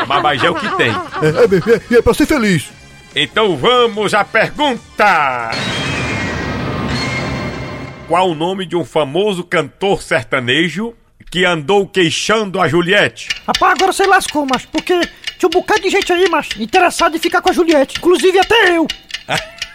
Mas, 0.07 0.21
mas 0.21 0.43
é 0.43 0.49
o 0.49 0.55
que 0.55 0.69
tem. 0.75 0.89
É, 0.89 0.93
é, 0.93 1.95
é, 1.95 1.97
é 1.97 2.01
pra 2.01 2.13
ser 2.13 2.25
feliz. 2.25 2.69
Então 3.15 3.55
vamos 3.57 4.13
à 4.13 4.23
pergunta! 4.25 5.51
Qual 8.07 8.29
o 8.29 8.35
nome 8.35 8.65
de 8.65 8.75
um 8.75 8.85
famoso 8.85 9.43
cantor 9.43 10.01
sertanejo 10.01 10.93
que 11.35 11.43
andou 11.43 11.85
queixando 11.85 12.61
a 12.61 12.67
Juliette? 12.69 13.27
Rapaz, 13.45 13.73
agora 13.73 13.91
você 13.91 14.05
lascou, 14.05 14.45
macho, 14.45 14.69
porque 14.69 14.97
tinha 15.37 15.47
um 15.47 15.49
bocado 15.49 15.81
de 15.81 15.89
gente 15.89 16.13
aí, 16.13 16.29
macho, 16.29 16.63
interessado 16.63 17.17
em 17.17 17.19
ficar 17.19 17.41
com 17.41 17.49
a 17.49 17.51
Juliette. 17.51 17.97
Inclusive 17.97 18.39
até 18.39 18.77
eu. 18.77 18.87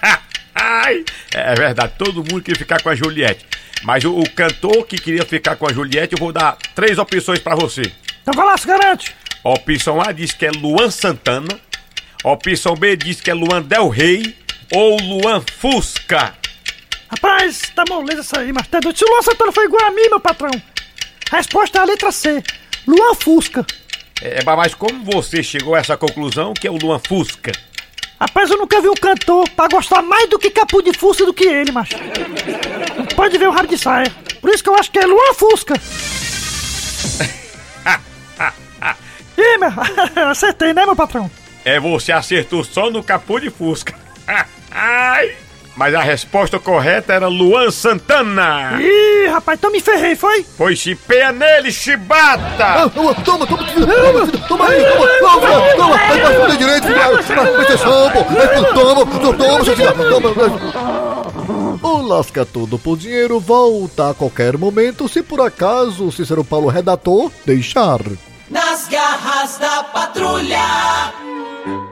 Ai, 0.55 1.05
é 1.35 1.55
verdade, 1.55 1.93
todo 1.99 2.25
mundo 2.25 2.41
queria 2.41 2.59
ficar 2.59 2.83
com 2.83 2.89
a 2.89 2.95
Juliette. 2.95 3.45
Mas 3.83 4.03
o, 4.05 4.19
o 4.19 4.31
cantor 4.31 4.87
que 4.87 4.97
queria 4.97 5.23
ficar 5.27 5.57
com 5.57 5.69
a 5.69 5.73
Juliette, 5.73 6.15
eu 6.15 6.19
vou 6.19 6.33
dar 6.33 6.57
três 6.75 6.97
opções 6.97 7.41
pra 7.41 7.55
você. 7.55 7.83
Então 8.23 8.33
vai 8.33 8.47
lá, 8.47 8.57
se 8.57 8.67
garante. 8.67 9.15
Opção 9.45 10.01
A 10.01 10.13
diz 10.13 10.33
que 10.33 10.47
é 10.47 10.51
Luan 10.51 10.91
Santana. 10.91 11.61
Opção 12.25 12.75
B 12.75 12.97
diz 12.97 13.21
que 13.21 13.31
é 13.31 13.35
Luan 13.35 13.61
Del 13.61 13.91
Rey. 13.91 14.35
Ou 14.73 14.99
Luan 14.99 15.43
Fusca. 15.59 16.33
Rapaz, 17.11 17.71
tá 17.75 17.85
moleza 17.87 18.23
isso 18.23 18.39
aí, 18.39 18.51
mas 18.51 18.67
tá 18.67 18.81
doido. 18.81 18.97
Se 18.97 19.05
o 19.05 19.09
Luan 19.11 19.23
Santana 19.23 19.53
foi 19.53 19.67
igual 19.67 19.85
a 19.85 19.91
mim, 19.91 20.09
meu 20.09 20.21
patrão. 20.21 20.51
Resposta 21.31 21.79
é 21.79 21.81
a 21.83 21.85
letra 21.85 22.11
C. 22.11 22.43
Luan 22.87 23.15
Fusca. 23.15 23.65
É, 24.21 24.43
mas 24.45 24.75
como 24.75 25.05
você 25.05 25.43
chegou 25.43 25.75
a 25.75 25.79
essa 25.79 25.97
conclusão 25.97 26.53
que 26.53 26.67
é 26.67 26.71
o 26.71 26.77
Luan 26.77 26.99
Fusca? 26.99 27.53
Rapaz, 28.21 28.51
eu 28.51 28.59
nunca 28.59 28.81
vi 28.81 28.89
um 28.89 28.95
cantor 28.95 29.49
pra 29.51 29.69
gostar 29.69 30.03
mais 30.03 30.29
do 30.29 30.39
que 30.39 30.51
Capu 30.51 30.83
de 30.83 30.93
Fusca 30.93 31.25
do 31.25 31.33
que 31.33 31.45
ele, 31.45 31.73
macho. 31.73 31.95
Não 32.97 33.07
pode 33.07 33.39
ver 33.39 33.49
o 33.49 33.53
rabo 33.53 33.69
de 33.69 33.79
saia. 33.79 34.13
Por 34.41 34.51
isso 34.51 34.63
que 34.63 34.69
eu 34.69 34.75
acho 34.75 34.91
que 34.91 34.99
é 34.99 35.07
Luan 35.07 35.35
Fusca. 35.35 35.75
Ih, 39.39 39.59
meu, 39.59 39.73
acertei, 40.29 40.75
né, 40.75 40.85
meu 40.85 40.95
patrão? 40.95 41.31
É, 41.65 41.81
você 41.81 42.13
acertou 42.13 42.63
só 42.63 42.91
no 42.91 43.03
capô 43.03 43.41
de 43.41 43.49
Fusca. 43.51 43.95
Ai, 44.71 45.35
mas 45.77 45.95
a 45.95 46.01
resposta 46.01 46.59
correta 46.59 47.13
era 47.13 47.29
Luan 47.29 47.71
Santana. 47.71 48.79
Ih, 48.81 49.29
rapaz, 49.29 49.59
então 49.59 49.71
me 49.71 49.81
ferrei, 49.81 50.15
foi? 50.15 50.45
Foi 50.45 50.77
chipeia 50.77 51.33
nele, 51.33 51.73
chibata! 51.73 52.91
Toma, 52.91 53.15
toma, 53.15 53.47
toma, 53.47 53.65
toma, 53.67 54.27
toma 54.49 54.69
aí, 54.69 54.85
toma, 54.85 55.09
toma, 55.41 55.75
toma, 55.77 55.97
vai 55.97 56.21
pra 56.21 56.41
fuder 56.41 56.57
direito, 56.57 56.87
filho, 56.87 57.61
atenção, 57.61 58.11
pô, 58.11 58.25
toma, 58.75 59.07
toma, 59.07 59.37
toma, 59.37 59.65
seu 59.65 59.77
filho, 59.77 60.11
toma. 60.11 61.81
O 61.83 62.03
Lasca 62.03 62.45
Tudo 62.45 62.79
por 62.79 62.99
Dinheiro 62.99 63.41
volta 63.41 64.11
a 64.11 64.15
qualquer 64.15 64.59
momento, 64.59 65.09
se 65.09 65.23
por 65.23 65.41
acaso 65.41 66.07
o 66.07 66.13
Cícero 66.13 66.45
Paulo 66.45 66.69
redator 66.69 67.33
deixar. 67.47 68.01
Nas 68.51 68.87
garras 68.89 69.57
da 69.59 69.85
patrulha. 69.85 70.61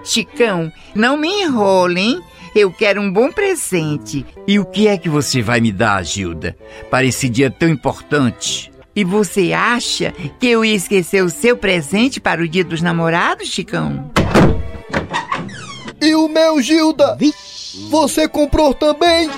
Chicão, 0.05 0.73
não 0.95 1.17
me 1.17 1.43
enrole, 1.43 2.01
hein? 2.01 2.21
Eu 2.55 2.73
quero 2.73 3.01
um 3.01 3.13
bom 3.13 3.31
presente. 3.31 4.25
E 4.47 4.59
o 4.59 4.65
que 4.65 4.89
é 4.89 4.97
que 4.97 5.09
você 5.09 5.43
vai 5.43 5.61
me 5.61 5.73
dar, 5.73 6.03
Gilda, 6.05 6.57
para 6.91 7.05
esse 7.05 7.29
dia 7.29 7.51
tão 7.51 7.69
importante? 7.69 8.71
E 8.95 9.05
você 9.05 9.53
acha 9.53 10.13
que 10.41 10.49
eu 10.49 10.65
ia 10.65 10.75
esquecer 10.75 11.23
o 11.23 11.31
seu 11.31 11.57
presente 11.57 12.21
para 12.21 12.43
o 12.43 12.49
dia 12.49 12.65
dos 12.65 12.83
namorados, 12.83 13.49
Chicão? 13.49 14.11
E 16.01 16.15
o 16.15 16.29
meu, 16.29 16.61
Gilda? 16.61 17.17
Você 17.91 18.29
comprou 18.29 18.75
também? 18.75 19.31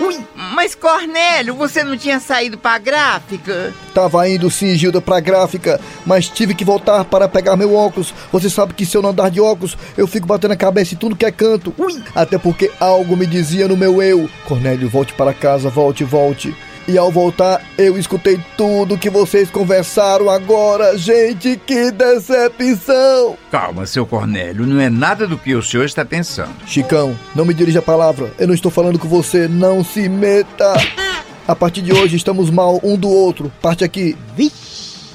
Ui, 0.00 0.18
mas 0.52 0.74
Cornélio, 0.74 1.54
você 1.54 1.82
não 1.82 1.96
tinha 1.96 2.20
saído 2.20 2.58
pra 2.58 2.78
gráfica? 2.78 3.72
Tava 3.94 4.28
indo 4.28 4.50
sim, 4.50 4.76
Gilda, 4.76 5.00
pra 5.00 5.20
gráfica, 5.20 5.80
mas 6.04 6.28
tive 6.28 6.54
que 6.54 6.64
voltar 6.64 7.04
para 7.04 7.28
pegar 7.28 7.56
meu 7.56 7.74
óculos. 7.74 8.14
Você 8.30 8.48
sabe 8.48 8.74
que 8.74 8.86
se 8.86 8.96
eu 8.96 9.02
não 9.02 9.10
andar 9.10 9.30
de 9.30 9.40
óculos, 9.40 9.76
eu 9.96 10.06
fico 10.06 10.26
batendo 10.26 10.52
a 10.52 10.56
cabeça 10.56 10.94
em 10.94 10.98
tudo 10.98 11.16
que 11.16 11.24
é 11.24 11.32
canto. 11.32 11.74
Ui, 11.78 12.02
até 12.14 12.38
porque 12.38 12.70
algo 12.78 13.16
me 13.16 13.26
dizia 13.26 13.66
no 13.66 13.76
meu 13.76 14.02
eu. 14.02 14.28
Cornélio, 14.46 14.88
volte 14.88 15.12
para 15.14 15.32
casa, 15.34 15.70
volte, 15.70 16.04
volte. 16.04 16.54
E 16.88 16.98
ao 16.98 17.10
voltar, 17.10 17.62
eu 17.78 17.96
escutei 17.96 18.40
tudo 18.56 18.98
que 18.98 19.08
vocês 19.08 19.50
conversaram 19.50 20.28
agora. 20.28 20.98
Gente, 20.98 21.60
que 21.64 21.90
decepção! 21.92 23.36
Calma, 23.50 23.86
seu 23.86 24.04
Cornélio, 24.04 24.66
não 24.66 24.80
é 24.80 24.90
nada 24.90 25.26
do 25.26 25.38
que 25.38 25.54
o 25.54 25.62
senhor 25.62 25.84
está 25.84 26.04
pensando. 26.04 26.54
Chicão, 26.66 27.16
não 27.34 27.44
me 27.44 27.54
dirija 27.54 27.78
a 27.78 27.82
palavra. 27.82 28.32
Eu 28.38 28.48
não 28.48 28.54
estou 28.54 28.70
falando 28.70 28.98
com 28.98 29.08
você. 29.08 29.46
Não 29.46 29.84
se 29.84 30.08
meta. 30.08 30.74
A 31.46 31.54
partir 31.54 31.82
de 31.82 31.92
hoje 31.92 32.16
estamos 32.16 32.50
mal 32.50 32.80
um 32.82 32.96
do 32.96 33.08
outro. 33.08 33.52
Parte 33.60 33.84
aqui. 33.84 34.16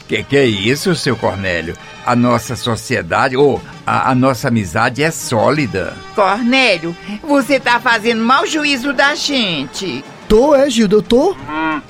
Que 0.07 0.23
que 0.23 0.37
é 0.37 0.45
isso, 0.45 0.95
seu 0.95 1.17
Cornélio? 1.17 1.75
A 2.05 2.15
nossa 2.15 2.55
sociedade, 2.55 3.35
ou 3.35 3.61
a, 3.85 4.11
a 4.11 4.15
nossa 4.15 4.47
amizade 4.47 5.03
é 5.03 5.11
sólida. 5.11 5.93
Cornélio, 6.15 6.95
você 7.21 7.59
tá 7.59 7.79
fazendo 7.79 8.23
mau 8.23 8.47
juízo 8.47 8.93
da 8.93 9.15
gente. 9.15 10.03
Tô, 10.27 10.53
é, 10.53 10.69
Gilda, 10.69 10.95
eu 10.95 11.01
tô? 11.01 11.35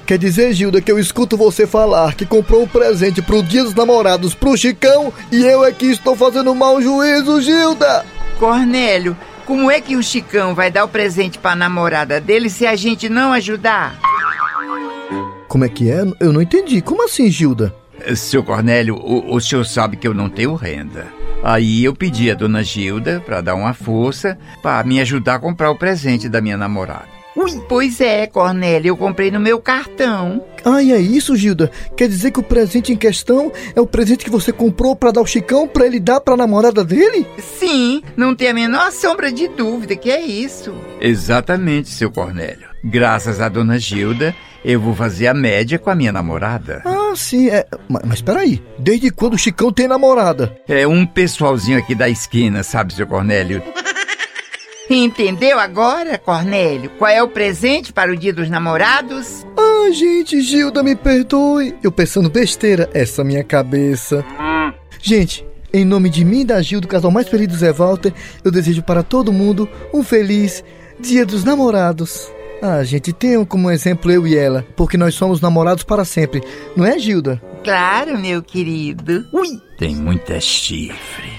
Quer 0.05 0.19
dizer, 0.19 0.53
Gilda, 0.53 0.79
que 0.79 0.91
eu 0.91 0.99
escuto 0.99 1.35
você 1.35 1.65
falar 1.65 2.13
que 2.13 2.25
comprou 2.25 2.63
um 2.63 2.67
presente 2.67 3.19
pro 3.19 3.41
Dia 3.41 3.63
dos 3.63 3.73
Namorados 3.73 4.35
pro 4.35 4.55
Chicão 4.55 5.11
e 5.31 5.43
eu 5.43 5.65
é 5.65 5.71
que 5.71 5.87
estou 5.87 6.15
fazendo 6.15 6.53
mau 6.53 6.79
juízo, 6.79 7.41
Gilda! 7.41 8.05
Cornélio, 8.37 9.17
como 9.45 9.71
é 9.71 9.81
que 9.81 9.95
o 9.95 10.03
Chicão 10.03 10.53
vai 10.53 10.69
dar 10.69 10.85
o 10.85 10.87
presente 10.87 11.39
pra 11.39 11.55
namorada 11.55 12.21
dele 12.21 12.47
se 12.47 12.67
a 12.67 12.75
gente 12.75 13.09
não 13.09 13.33
ajudar? 13.33 13.99
Como 15.47 15.65
é 15.65 15.69
que 15.69 15.89
é? 15.89 16.05
Eu 16.19 16.31
não 16.31 16.41
entendi. 16.41 16.79
Como 16.79 17.03
assim, 17.03 17.31
Gilda? 17.31 17.73
Seu 18.15 18.43
Cornélio, 18.43 18.95
o, 18.95 19.33
o 19.33 19.41
senhor 19.41 19.65
sabe 19.65 19.97
que 19.97 20.07
eu 20.07 20.13
não 20.13 20.29
tenho 20.29 20.53
renda. 20.53 21.07
Aí 21.43 21.83
eu 21.83 21.95
pedi 21.95 22.29
a 22.29 22.35
dona 22.35 22.63
Gilda 22.63 23.19
para 23.25 23.41
dar 23.41 23.55
uma 23.55 23.73
força 23.73 24.37
para 24.61 24.83
me 24.83 24.99
ajudar 25.01 25.35
a 25.35 25.39
comprar 25.39 25.71
o 25.71 25.75
presente 25.75 26.29
da 26.29 26.39
minha 26.39 26.57
namorada. 26.57 27.16
Ui, 27.37 27.61
pois 27.69 28.01
é, 28.01 28.25
Cornélio, 28.25 28.89
eu 28.89 28.97
comprei 28.97 29.29
no 29.29 29.39
meu 29.39 29.61
cartão. 29.61 30.43
Ah, 30.65 30.81
e 30.81 30.91
é 30.91 30.99
isso, 30.99 31.35
Gilda? 31.35 31.69
Quer 31.95 32.09
dizer 32.09 32.31
que 32.31 32.39
o 32.39 32.43
presente 32.43 32.91
em 32.91 32.95
questão 32.97 33.51
é 33.75 33.79
o 33.79 33.85
presente 33.85 34.25
que 34.25 34.31
você 34.31 34.51
comprou 34.51 34.95
para 34.95 35.11
dar 35.11 35.19
ao 35.19 35.25
Chicão 35.27 35.67
para 35.67 35.85
ele 35.85 35.99
dar 35.99 36.19
pra 36.19 36.35
namorada 36.35 36.83
dele? 36.83 37.27
Sim, 37.37 38.01
não 38.17 38.35
tem 38.35 38.49
a 38.49 38.53
menor 38.55 38.91
sombra 38.91 39.31
de 39.31 39.47
dúvida 39.49 39.95
que 39.95 40.09
é 40.09 40.19
isso. 40.19 40.73
Exatamente, 40.99 41.89
seu 41.89 42.09
Cornélio. 42.09 42.67
Graças 42.83 43.39
à 43.39 43.47
dona 43.47 43.77
Gilda, 43.77 44.35
eu 44.65 44.81
vou 44.81 44.95
fazer 44.95 45.27
a 45.27 45.33
média 45.33 45.77
com 45.77 45.91
a 45.91 45.95
minha 45.95 46.11
namorada. 46.11 46.81
Ah, 46.85 47.13
sim, 47.15 47.49
é. 47.49 47.67
Mas, 47.87 48.01
mas 48.03 48.21
peraí, 48.21 48.63
desde 48.79 49.11
quando 49.11 49.35
o 49.35 49.37
Chicão 49.37 49.71
tem 49.71 49.87
namorada? 49.87 50.57
É 50.67 50.87
um 50.87 51.05
pessoalzinho 51.05 51.77
aqui 51.77 51.93
da 51.93 52.09
esquina, 52.09 52.63
sabe, 52.63 52.95
seu 52.95 53.05
Cornélio? 53.05 53.61
Entendeu 54.89 55.59
agora, 55.59 56.17
Cornélio? 56.17 56.89
Qual 56.97 57.11
é 57.11 57.21
o 57.21 57.27
presente 57.27 57.91
para 57.91 58.11
o 58.11 58.15
dia 58.15 58.33
dos 58.33 58.49
namorados? 58.49 59.45
Ah, 59.57 59.91
gente, 59.91 60.39
Gilda, 60.41 60.81
me 60.81 60.95
perdoe. 60.95 61.75
Eu 61.83 61.91
pensando 61.91 62.29
besteira, 62.29 62.89
essa 62.93 63.23
minha 63.23 63.43
cabeça. 63.43 64.23
Gente, 65.01 65.45
em 65.73 65.83
nome 65.83 66.09
de 66.09 66.23
mim 66.23 66.41
e 66.41 66.45
da 66.45 66.61
Gilda, 66.61 66.87
o 66.87 66.89
casal 66.89 67.11
mais 67.11 67.27
feliz 67.27 67.47
do 67.47 67.55
Zé 67.55 67.73
Walter, 67.73 68.13
eu 68.43 68.51
desejo 68.51 68.81
para 68.81 69.03
todo 69.03 69.33
mundo 69.33 69.69
um 69.93 70.03
feliz 70.03 70.63
Dia 70.99 71.25
dos 71.25 71.43
Namorados. 71.43 72.31
Ah, 72.61 72.83
gente, 72.83 73.13
tenham 73.13 73.45
como 73.45 73.69
exemplo 73.69 74.11
eu 74.11 74.25
e 74.25 74.35
ela, 74.35 74.65
porque 74.75 74.97
nós 74.97 75.13
somos 75.13 75.39
namorados 75.39 75.83
para 75.83 76.03
sempre, 76.03 76.41
não 76.75 76.85
é, 76.85 76.97
Gilda? 76.97 77.39
Claro, 77.63 78.17
meu 78.17 78.41
querido. 78.41 79.27
Ui! 79.31 79.61
Tem 79.77 79.95
muita 79.95 80.39
chifre. 80.39 81.29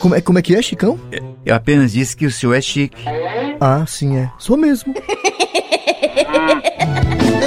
Como 0.00 0.14
é, 0.14 0.20
como 0.22 0.38
é 0.38 0.42
que 0.42 0.56
é, 0.56 0.62
Chicão? 0.62 0.98
Eu 1.44 1.54
apenas 1.54 1.92
disse 1.92 2.16
que 2.16 2.24
o 2.24 2.30
senhor 2.30 2.54
é 2.54 2.60
chique. 2.60 3.04
Ah, 3.60 3.84
sim, 3.86 4.16
é. 4.16 4.32
Sou 4.38 4.56
mesmo. 4.56 4.94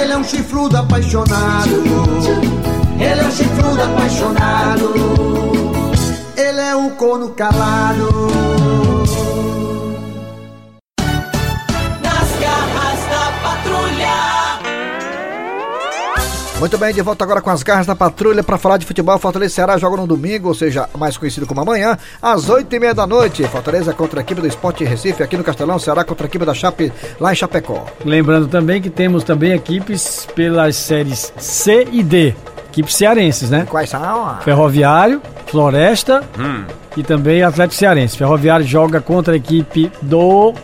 Ele 0.00 0.12
é 0.12 0.16
um 0.16 0.22
chifrudo 0.22 0.76
apaixonado. 0.76 1.82
Ele 3.00 3.20
é 3.20 3.24
um 3.24 3.30
chifrudo 3.32 3.82
apaixonado. 3.82 4.94
Ele 6.36 6.60
é 6.60 6.76
um 6.76 6.90
corno 6.90 7.30
calado. 7.30 8.53
Muito 16.60 16.78
bem, 16.78 16.94
de 16.94 17.02
volta 17.02 17.24
agora 17.24 17.42
com 17.42 17.50
as 17.50 17.62
garras 17.62 17.86
da 17.86 17.94
patrulha 17.94 18.42
para 18.42 18.56
falar 18.56 18.78
de 18.78 18.86
futebol. 18.86 19.18
Fortaleza 19.18 19.52
e 19.52 19.54
Ceará 19.54 19.76
jogam 19.76 19.98
no 19.98 20.06
domingo, 20.06 20.48
ou 20.48 20.54
seja, 20.54 20.88
mais 20.96 21.16
conhecido 21.16 21.46
como 21.46 21.60
amanhã, 21.60 21.98
às 22.22 22.48
oito 22.48 22.74
e 22.74 22.80
meia 22.80 22.94
da 22.94 23.06
noite. 23.06 23.42
Fortaleza 23.48 23.92
contra 23.92 24.20
a 24.20 24.22
equipe 24.22 24.40
do 24.40 24.46
Esporte 24.46 24.82
Recife 24.84 25.22
aqui 25.22 25.36
no 25.36 25.44
Castelão, 25.44 25.78
Ceará 25.78 26.04
contra 26.04 26.26
a 26.26 26.28
equipe 26.28 26.44
da 26.44 26.54
Chape 26.54 26.92
lá 27.20 27.32
em 27.32 27.36
Chapecó. 27.36 27.84
Lembrando 28.04 28.46
também 28.48 28.80
que 28.80 28.88
temos 28.88 29.24
também 29.24 29.52
equipes 29.52 30.26
pelas 30.34 30.76
séries 30.76 31.32
C 31.36 31.86
e 31.90 32.02
D. 32.02 32.34
Equipes 32.70 32.96
cearenses, 32.96 33.50
né? 33.50 33.66
Quais 33.68 33.90
são? 33.90 34.38
Ferroviário, 34.40 35.20
Floresta 35.46 36.24
e 36.96 37.02
também 37.02 37.42
Atlético 37.42 37.74
Cearense. 37.74 38.16
Ferroviário 38.16 38.66
joga 38.66 39.00
contra 39.00 39.34
a 39.34 39.36
equipe 39.36 39.92
do. 40.00 40.54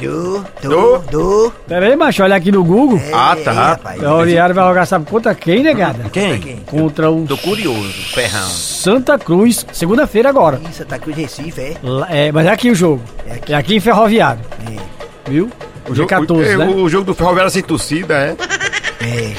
Do, 0.00 0.44
Do? 0.62 0.68
do, 0.68 0.98
do. 1.10 1.52
Pera 1.68 1.86
aí, 1.86 1.96
macho, 1.96 2.22
olha 2.22 2.36
aqui 2.36 2.50
no 2.52 2.64
Google. 2.64 3.00
Ah, 3.12 3.36
É, 3.38 3.42
tá. 3.42 3.52
rapaz. 3.52 4.00
Ferroviário 4.00 4.54
vai 4.54 4.66
jogar, 4.68 4.86
sabe 4.86 5.08
contra 5.08 5.34
quem, 5.34 5.62
negada? 5.62 6.10
Quem? 6.12 6.62
Contra 6.66 7.10
o 7.10 7.24
Tô 7.26 7.36
curioso, 7.38 7.92
ferrão. 8.12 8.48
Santa 8.48 9.18
Cruz, 9.18 9.64
segunda-feira 9.72 10.28
agora. 10.28 10.60
Ih, 10.68 10.72
Santa 10.74 10.98
Cruz 10.98 11.16
Recife, 11.16 11.60
é? 11.60 11.74
Lá- 11.82 12.08
É, 12.10 12.32
mas 12.32 12.46
é 12.46 12.50
aqui 12.50 12.70
o 12.70 12.74
jogo. 12.74 13.02
É 13.26 13.34
aqui. 13.34 13.52
É 13.52 13.56
aqui 13.56 13.76
em 13.76 13.80
Ferroviário. 13.80 14.40
Viu? 15.26 15.50
O 15.88 15.92
Dia 15.94 16.06
14, 16.06 16.54
o, 16.54 16.58
né? 16.58 16.66
o, 16.66 16.82
o 16.82 16.88
jogo 16.88 17.04
do 17.04 17.14
Ferroviário 17.14 17.50
sem 17.50 17.62
torcida, 17.62 18.14
é? 18.14 18.36
É. 19.04 19.32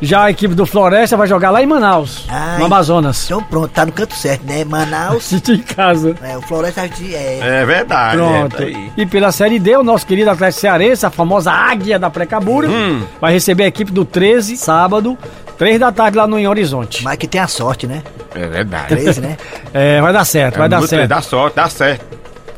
Já 0.00 0.24
a 0.24 0.30
equipe 0.30 0.54
do 0.54 0.66
Floresta 0.66 1.16
vai 1.16 1.26
jogar 1.26 1.50
lá 1.50 1.62
em 1.62 1.66
Manaus, 1.66 2.24
Ai. 2.28 2.58
no 2.58 2.66
Amazonas. 2.66 3.24
Então 3.24 3.42
pronto, 3.42 3.68
tá 3.68 3.86
no 3.86 3.92
canto 3.92 4.14
certo, 4.14 4.44
né? 4.44 4.62
Manaus. 4.64 5.32
Em 5.48 5.58
casa. 5.58 6.14
É, 6.22 6.36
o 6.36 6.42
Floresta 6.42 6.82
é. 6.82 7.38
É 7.62 7.64
verdade. 7.64 8.16
Pronto. 8.18 8.56
É, 8.56 8.58
tá 8.58 8.64
aí. 8.64 8.92
e 8.96 9.06
pela 9.06 9.32
Série 9.32 9.58
D, 9.58 9.76
o 9.76 9.82
nosso 9.82 10.06
querido 10.06 10.28
Atlético 10.30 10.60
Cearense, 10.60 11.06
a 11.06 11.10
famosa 11.10 11.50
águia 11.50 11.98
da 11.98 12.10
Precabura, 12.10 12.68
Hum. 12.68 13.02
vai 13.20 13.32
receber 13.32 13.64
a 13.64 13.66
equipe 13.68 13.90
do 13.90 14.04
13, 14.04 14.56
sábado, 14.56 15.16
3 15.56 15.78
da 15.80 15.90
tarde 15.90 16.18
lá 16.18 16.26
no 16.26 16.38
em 16.38 16.46
Horizonte. 16.46 17.02
Mas 17.02 17.16
que 17.16 17.26
tem 17.26 17.40
a 17.40 17.48
sorte, 17.48 17.86
né? 17.86 18.02
É 18.34 18.46
verdade. 18.46 18.88
13, 18.88 19.20
né? 19.20 19.36
É, 19.72 20.00
vai 20.00 20.12
dar 20.12 20.24
certo, 20.24 20.56
vai 20.58 20.66
É 20.66 20.68
dar 20.68 20.78
muito- 20.78 20.90
certo. 20.90 21.08
Dá 21.08 21.20
sorte, 21.22 21.54
dá 21.56 21.68
certo. 21.68 22.04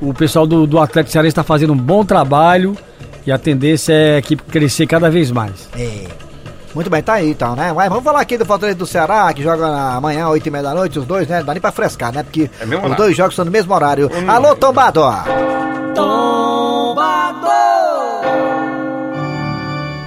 O 0.01 0.13
pessoal 0.15 0.47
do, 0.47 0.67
do 0.67 0.79
Atlético 0.79 1.13
Cearense 1.13 1.31
está 1.33 1.43
fazendo 1.45 1.73
um 1.73 1.77
bom 1.77 2.05
trabalho 2.05 2.77
e 3.27 3.33
a 3.33 3.39
tendência 3.39 3.93
é 3.93 4.15
a 4.17 4.19
equipe 4.19 4.43
crescer 4.45 4.87
cada 4.87 5.11
vez 5.11 5.31
mais. 5.31 5.69
É. 5.77 6.05
Muito 6.75 6.91
bem, 6.91 7.03
tá 7.03 7.15
aí 7.15 7.31
então, 7.31 7.57
né? 7.57 7.73
Mas 7.73 7.89
vamos 7.89 8.05
falar 8.05 8.21
aqui 8.21 8.37
do 8.39 8.45
Fortaleza 8.45 8.79
do 8.79 8.87
Ceará, 8.87 9.33
que 9.33 9.43
joga 9.43 9.69
na- 9.71 9.95
amanhã, 9.97 10.29
oito 10.29 10.47
e 10.47 10.51
meia 10.51 10.63
da 10.63 10.75
noite, 10.75 10.99
os 10.99 11.07
dois, 11.07 11.27
né? 11.27 11.43
Dá 11.43 11.53
nem 11.55 11.61
pra 11.61 11.73
frescar, 11.73 12.13
né? 12.13 12.23
Porque 12.23 12.51
É 12.61 12.65
os 12.87 12.97
dois 12.97 13.17
jogos 13.17 13.35
são 13.35 13.45
no 13.45 13.51
mesmo 13.51 13.75
horário. 13.75 14.11
Alô, 14.29 14.55
Tombado! 14.55 15.03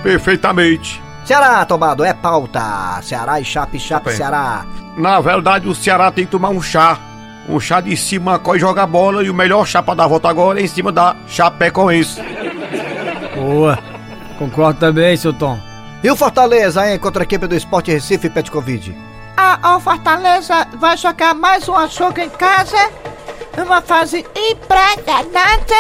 Perfeitamente. 0.04 1.02
Ceará, 1.26 1.64
Tombado, 1.66 2.04
é 2.04 2.14
pauta. 2.14 3.00
Ceará 3.04 3.40
e 3.40 3.46
Chape, 3.46 3.80
Chape, 3.80 4.08
bem. 4.08 4.16
Ceará. 4.16 4.66
Na 4.98 5.20
verdade, 5.20 5.68
o 5.68 5.76
Ceará 5.76 6.12
tem 6.12 6.26
que 6.26 6.32
tomar 6.32 6.50
um 6.50 6.62
chá. 6.62 6.98
Um 7.48 7.60
chá 7.60 7.82
de 7.82 7.96
cima 7.96 8.40
e 8.56 8.60
joga 8.60 8.86
bola. 8.86 9.24
E 9.24 9.30
o 9.30 9.34
melhor 9.34 9.66
chá 9.66 9.82
pra 9.82 9.94
dar 9.94 10.06
a 10.06 10.08
volta 10.08 10.30
agora 10.30 10.60
é 10.60 10.64
em 10.64 10.68
cima 10.68 10.92
da 10.92 11.16
Chapecoense. 11.28 12.22
Boa. 13.36 13.78
Concordo 14.38 14.80
também, 14.80 15.16
seu 15.16 15.32
Tom. 15.34 15.58
E 16.04 16.10
o 16.10 16.16
Fortaleza, 16.16 16.90
hein? 16.90 16.98
Contra 16.98 17.22
a 17.22 17.26
equipe 17.26 17.46
do 17.46 17.56
Esporte 17.56 17.92
Recife 17.92 18.28
Petkovic. 18.28 18.96
A, 19.38 19.76
a 19.76 19.80
Fortaleza 19.80 20.68
vai 20.74 20.98
jogar 20.98 21.36
mais 21.36 21.70
um 21.70 21.88
jogo 21.88 22.20
em 22.20 22.30
casa, 22.30 22.92
numa 23.56 23.82
fase 23.82 24.26
impressionante. 24.36 25.74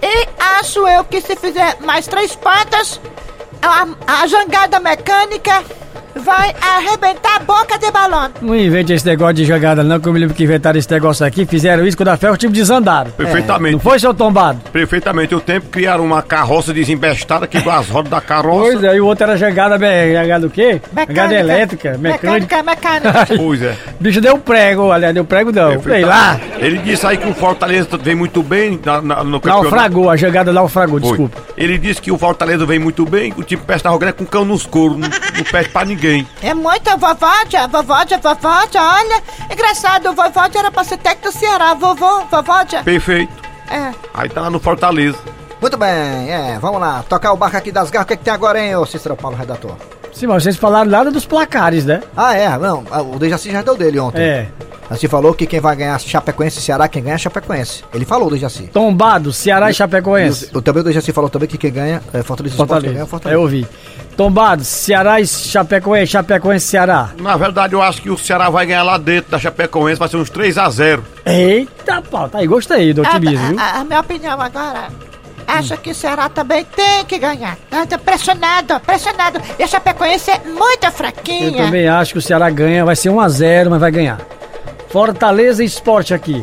E 0.00 0.28
acho 0.38 0.86
eu 0.86 1.04
que 1.04 1.20
se 1.20 1.34
fizer 1.34 1.76
mais 1.80 2.06
três 2.06 2.36
pontas, 2.36 3.00
a, 3.60 4.22
a 4.22 4.26
jangada 4.28 4.78
mecânica 4.78 5.64
vai 6.20 6.54
arrebentar 6.60 7.36
a 7.36 7.38
boca 7.40 7.78
de 7.78 7.90
balão. 7.90 8.30
Não 8.40 8.54
invente 8.56 8.92
esse 8.92 9.06
negócio 9.06 9.34
de 9.34 9.44
jogada, 9.44 9.82
não, 9.82 10.00
que 10.00 10.08
eu 10.08 10.12
me 10.12 10.18
lembro 10.18 10.34
que 10.34 10.44
inventaram 10.44 10.78
esse 10.78 10.90
negócio 10.90 11.24
aqui, 11.26 11.44
fizeram 11.46 11.86
isso 11.86 11.96
quando 11.96 12.08
a 12.08 12.16
ferro 12.16 12.34
o 12.34 12.36
time 12.36 12.52
desandaram. 12.52 13.10
Perfeitamente. 13.10 13.72
Não 13.74 13.80
foi, 13.80 13.98
seu 13.98 14.14
tombado? 14.14 14.60
Perfeitamente. 14.72 15.34
O 15.34 15.40
tempo 15.40 15.68
criaram 15.68 16.04
uma 16.04 16.22
carroça 16.22 16.72
desembestada 16.72 17.46
que 17.46 17.58
igual 17.58 17.78
as 17.80 17.88
rodas 17.88 18.10
da 18.10 18.20
carroça. 18.20 18.72
Pois 18.72 18.84
é, 18.84 18.96
e 18.96 19.00
o 19.00 19.06
outro 19.06 19.24
era 19.24 19.36
jogada, 19.36 19.76
jogada 19.78 20.46
o 20.46 20.50
quê? 20.50 20.80
Jogada 21.08 21.34
elétrica, 21.34 21.98
mecânica. 21.98 22.62
Mecânica, 22.62 22.62
mecânica. 22.62 23.36
Pois 23.36 23.62
é. 23.62 23.76
Bicho 24.00 24.20
deu 24.20 24.38
prego, 24.38 24.90
aliás, 24.90 25.14
deu 25.14 25.24
prego 25.24 25.52
não, 25.52 25.80
sei 25.82 26.04
lá. 26.04 26.38
Ele 26.58 26.78
disse 26.78 27.06
aí 27.06 27.16
que 27.16 27.28
o 27.28 27.34
Fortaleza 27.34 27.96
vem 27.98 28.14
muito 28.14 28.42
bem 28.42 28.80
na, 28.84 29.00
na- 29.02 29.24
no 29.24 29.40
campeonato. 29.40 29.64
Naufragou, 29.70 30.10
a 30.10 30.16
jogada 30.16 30.52
naufragou, 30.52 30.98
Foi. 31.00 31.08
desculpa. 31.08 31.40
Ele 31.56 31.78
disse 31.78 32.00
que 32.00 32.10
o 32.10 32.18
Fortaleza 32.18 32.64
vem 32.66 32.78
muito 32.78 33.04
bem, 33.04 33.32
o 33.36 33.42
time 33.42 33.60
presta 33.64 33.88
arrogante 33.88 34.14
com 34.14 34.24
cão 34.26 34.44
nos 34.44 34.64
coros, 34.66 34.96
não, 34.98 35.08
não 35.08 35.44
perde 35.50 35.68
pra 35.70 35.84
ninguém. 35.84 36.05
É 36.42 36.54
muita 36.54 36.96
vovódia, 36.96 37.66
vovódia, 37.68 38.18
vovódia, 38.18 38.82
olha. 38.82 39.22
Engraçado, 39.50 40.10
o 40.10 40.14
vovódia 40.14 40.58
era 40.58 40.70
pra 40.70 40.84
ser 40.84 40.98
técnico 40.98 41.32
do 41.32 41.38
Ceará, 41.38 41.74
vovô, 41.74 42.24
vovódia. 42.30 42.82
Perfeito. 42.82 43.32
É. 43.70 43.92
Aí 44.14 44.28
tá 44.28 44.42
lá 44.42 44.50
no 44.50 44.60
Fortaleza. 44.60 45.18
Muito 45.60 45.76
bem, 45.76 45.88
é, 45.88 46.58
vamos 46.60 46.80
lá. 46.80 47.02
Tocar 47.08 47.32
o 47.32 47.36
barco 47.36 47.56
aqui 47.56 47.72
das 47.72 47.90
garras. 47.90 48.04
O 48.04 48.08
que, 48.08 48.14
é 48.14 48.16
que 48.16 48.24
tem 48.24 48.32
agora, 48.32 48.60
hein, 48.60 48.76
ô 48.76 48.84
Cícero 48.86 49.16
Paulo, 49.16 49.36
redator? 49.36 49.72
Sim, 50.12 50.28
mas 50.28 50.42
vocês 50.42 50.56
falaram 50.56 50.90
nada 50.90 51.10
dos 51.10 51.26
placares, 51.26 51.84
né? 51.84 52.02
Ah, 52.16 52.34
é, 52.34 52.48
não, 52.58 52.84
ah, 52.90 53.02
o 53.02 53.18
Dejaci 53.18 53.50
já 53.50 53.60
deu 53.60 53.76
dele 53.76 53.98
ontem. 53.98 54.22
É. 54.22 54.48
Assim 54.88 55.08
falou 55.08 55.34
que 55.34 55.46
quem 55.46 55.60
vai 55.60 55.74
ganhar 55.74 55.98
Chapecoense 56.00 56.58
e 56.58 56.62
Ceará, 56.62 56.88
quem 56.88 57.02
ganha 57.02 57.16
é 57.16 57.18
Chapecoense. 57.18 57.84
Ele 57.92 58.04
falou, 58.04 58.28
o 58.28 58.30
Dejaci. 58.30 58.68
Tombado, 58.68 59.32
Ceará 59.32 59.70
e 59.70 59.74
Chapecoense. 59.74 60.48
O, 60.54 60.62
também 60.62 60.80
o 60.80 60.84
Dejaci 60.84 61.12
falou 61.12 61.28
também 61.28 61.48
que 61.48 61.58
quem 61.58 61.72
ganha 61.72 62.00
é 62.14 62.22
Fortaleza 62.22 62.54
Esporte, 62.54 62.84
quem 62.84 62.92
ganha 62.92 63.02
é 63.02 63.06
Fortaleza. 63.06 63.06
Fortaleza. 63.06 63.36
Eu 63.36 63.42
ouvi. 63.42 63.66
Tombado, 64.16 64.64
Ceará 64.64 65.20
e 65.20 65.26
Chapecoense, 65.26 66.12
Chapecoense 66.12 66.64
e 66.66 66.68
Ceará. 66.70 67.10
Na 67.20 67.36
verdade, 67.36 67.74
eu 67.74 67.82
acho 67.82 68.00
que 68.00 68.08
o 68.08 68.16
Ceará 68.16 68.48
vai 68.48 68.64
ganhar 68.64 68.82
lá 68.82 68.96
dentro 68.96 69.30
da 69.30 69.38
Chapecoense, 69.38 69.98
vai 69.98 70.08
ser 70.08 70.16
uns 70.16 70.30
3 70.30 70.56
a 70.56 70.70
0 70.70 71.04
Eita, 71.26 72.00
pau, 72.10 72.26
tá 72.28 72.38
aí, 72.38 72.46
gostei 72.46 72.94
do 72.94 73.02
otimismo? 73.02 73.60
A, 73.60 73.62
a- 73.62 73.80
a 73.80 73.84
minha 73.84 74.00
opinião 74.00 74.40
agora. 74.40 74.88
Acho 75.46 75.76
que 75.76 75.90
o 75.90 75.94
Ceará 75.94 76.28
também 76.28 76.64
tem 76.64 77.04
que 77.04 77.18
ganhar. 77.18 77.56
Tá 77.88 77.96
pressionado, 77.98 78.80
pressionado. 78.80 79.40
E 79.58 79.62
a 79.62 79.66
Chapecoense 79.66 80.30
é 80.30 80.40
muito 80.44 80.84
Eu 80.84 80.90
fraquinha. 80.92 81.64
também 81.64 81.86
acho 81.86 82.12
que 82.14 82.18
o 82.18 82.22
Ceará 82.22 82.48
ganha, 82.50 82.84
vai 82.84 82.96
ser 82.96 83.10
1x0, 83.10 83.68
mas 83.70 83.80
vai 83.80 83.90
ganhar. 83.92 84.18
Fortaleza 84.88 85.62
e 85.62 85.66
Esporte 85.66 86.12
aqui. 86.14 86.42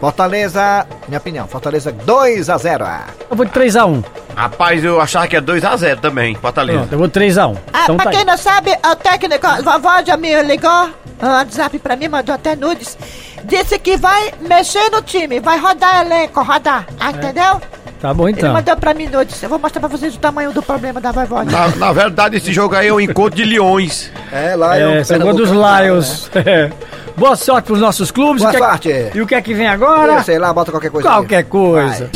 Fortaleza, 0.00 0.86
minha 1.06 1.18
opinião, 1.18 1.46
Fortaleza 1.46 1.92
2 1.92 2.48
a 2.48 2.56
0 2.58 2.84
ah. 2.84 3.04
Eu 3.30 3.36
vou 3.36 3.44
de 3.44 3.52
3x1. 3.52 4.02
Rapaz, 4.34 4.82
eu 4.82 5.00
achava 5.00 5.26
que 5.28 5.36
é 5.36 5.40
2 5.40 5.64
a 5.64 5.76
0 5.76 6.00
também, 6.00 6.34
Fortaleza. 6.34 6.78
Pronto, 6.80 6.92
eu 6.92 6.98
vou 6.98 7.06
de 7.06 7.12
3x1. 7.12 7.56
Ah, 7.72 7.80
Então 7.84 7.96
pra 7.96 8.04
tá 8.06 8.10
quem 8.10 8.20
aí. 8.20 8.24
não 8.26 8.36
sabe, 8.38 8.70
o 8.90 8.96
técnico, 8.96 9.46
a 9.46 9.60
vovó 9.60 10.02
já 10.04 10.16
me 10.16 10.42
ligou, 10.42 10.88
um 11.22 11.26
WhatsApp 11.28 11.78
pra 11.78 11.96
mim, 11.96 12.08
mandou 12.08 12.34
até 12.34 12.56
nudes. 12.56 12.96
Disse 13.44 13.78
que 13.78 13.96
vai 13.96 14.32
mexer 14.40 14.88
no 14.90 15.02
time, 15.02 15.38
vai 15.40 15.58
rodar 15.58 16.00
elenco, 16.06 16.42
rodar, 16.42 16.86
ah, 16.98 17.10
entendeu? 17.10 17.60
Tá 18.00 18.12
bom 18.12 18.28
Ele 18.28 18.36
então. 18.36 18.52
mandou 18.52 18.76
pra 18.76 18.92
mim 18.94 19.06
nudes. 19.06 19.40
Eu 19.40 19.48
vou 19.48 19.60
mostrar 19.60 19.78
pra 19.80 19.88
vocês 19.88 20.14
o 20.16 20.18
tamanho 20.18 20.50
do 20.52 20.60
problema 20.60 21.00
da 21.00 21.12
vovó. 21.12 21.44
Na, 21.44 21.68
na 21.76 21.92
verdade, 21.92 22.36
esse 22.36 22.52
jogo 22.52 22.74
aí 22.74 22.88
é 22.88 22.92
o 22.92 23.00
encontro 23.00 23.36
de 23.36 23.44
leões. 23.44 24.10
É, 24.32 24.56
lá 24.56 24.76
É, 24.76 25.04
segundo 25.04 25.40
os 25.44 25.50
Lions. 25.50 26.28
Boa 27.16 27.36
sorte 27.36 27.66
pros 27.66 27.78
nossos 27.80 28.10
clubes. 28.10 28.42
Boa 28.42 28.52
o 28.52 28.56
é- 28.56 28.58
sorte. 28.58 29.10
E 29.14 29.20
o 29.20 29.26
que 29.26 29.34
é 29.36 29.40
que 29.42 29.54
vem 29.54 29.68
agora? 29.68 30.20
Sei 30.24 30.36
lá, 30.38 30.52
bota 30.52 30.72
qualquer 30.72 30.90
coisa. 30.90 31.08
aí. 31.08 31.14
Qualquer 31.14 31.44
coisa. 31.44 32.10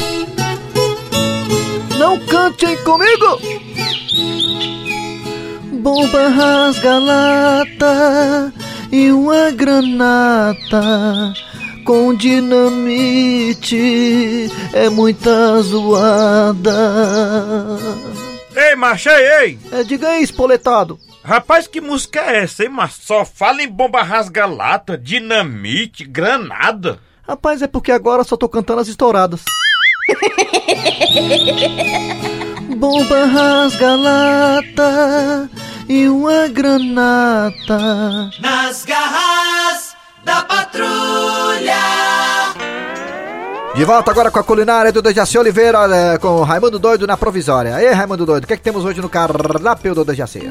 Não 2.06 2.20
cantem 2.20 2.76
comigo! 2.84 3.40
Bomba 5.72 6.28
rasga 6.28 7.00
lata 7.00 8.52
e 8.92 9.10
uma 9.10 9.50
granata 9.50 11.34
com 11.84 12.14
dinamite 12.14 13.76
é 14.72 14.88
muita 14.88 15.60
zoada. 15.62 16.70
Ei, 18.54 18.76
macho, 18.76 19.08
ei, 19.08 19.26
ei! 19.40 19.58
É, 19.72 19.82
diga 19.82 20.10
aí, 20.10 20.22
espoletado. 20.22 21.00
Rapaz, 21.24 21.66
que 21.66 21.80
música 21.80 22.20
é 22.20 22.44
essa, 22.44 22.62
hein, 22.62 22.68
mas 22.68 22.92
Só 22.92 23.24
fala 23.24 23.64
em 23.64 23.68
bomba 23.68 24.04
rasga-lata, 24.04 24.96
dinamite, 24.96 26.04
granada. 26.04 27.00
Rapaz, 27.26 27.62
é 27.62 27.66
porque 27.66 27.90
agora 27.90 28.22
só 28.22 28.36
tô 28.36 28.48
cantando 28.48 28.82
as 28.82 28.86
estouradas. 28.86 29.42
Bomba 32.76 33.24
rasga 33.24 33.96
lata 33.96 35.50
e 35.88 36.06
uma 36.08 36.46
granata. 36.48 38.30
Nas 38.40 38.84
garras 38.84 39.96
da 40.24 40.42
patrulha. 40.42 40.86
De 43.74 43.84
volta 43.84 44.10
agora 44.12 44.30
com 44.30 44.38
a 44.38 44.44
culinária 44.44 44.92
do 44.92 45.02
Dejaci 45.02 45.36
Oliveira, 45.36 45.80
olha, 45.80 46.18
com 46.20 46.28
o 46.28 46.44
Raimundo 46.44 46.78
Doido 46.78 47.04
na 47.06 47.16
provisória. 47.16 47.74
Aí, 47.74 47.92
Raimundo 47.92 48.24
Doido, 48.24 48.44
o 48.44 48.46
que 48.46 48.52
é 48.52 48.56
que 48.56 48.62
temos 48.62 48.84
hoje 48.84 49.00
no 49.00 49.08
cardápio 49.08 49.92
do 49.94 50.04
Dejaci? 50.04 50.48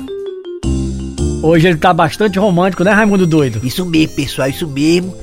Hoje 1.41 1.67
ele 1.67 1.77
tá 1.77 1.93
bastante 1.93 2.37
romântico, 2.37 2.83
né, 2.83 2.91
Raimundo 2.91 3.25
Doido? 3.25 3.65
Isso 3.65 3.85
mesmo, 3.85 4.15
pessoal, 4.15 4.49
isso 4.49 4.67
mesmo. 4.67 5.15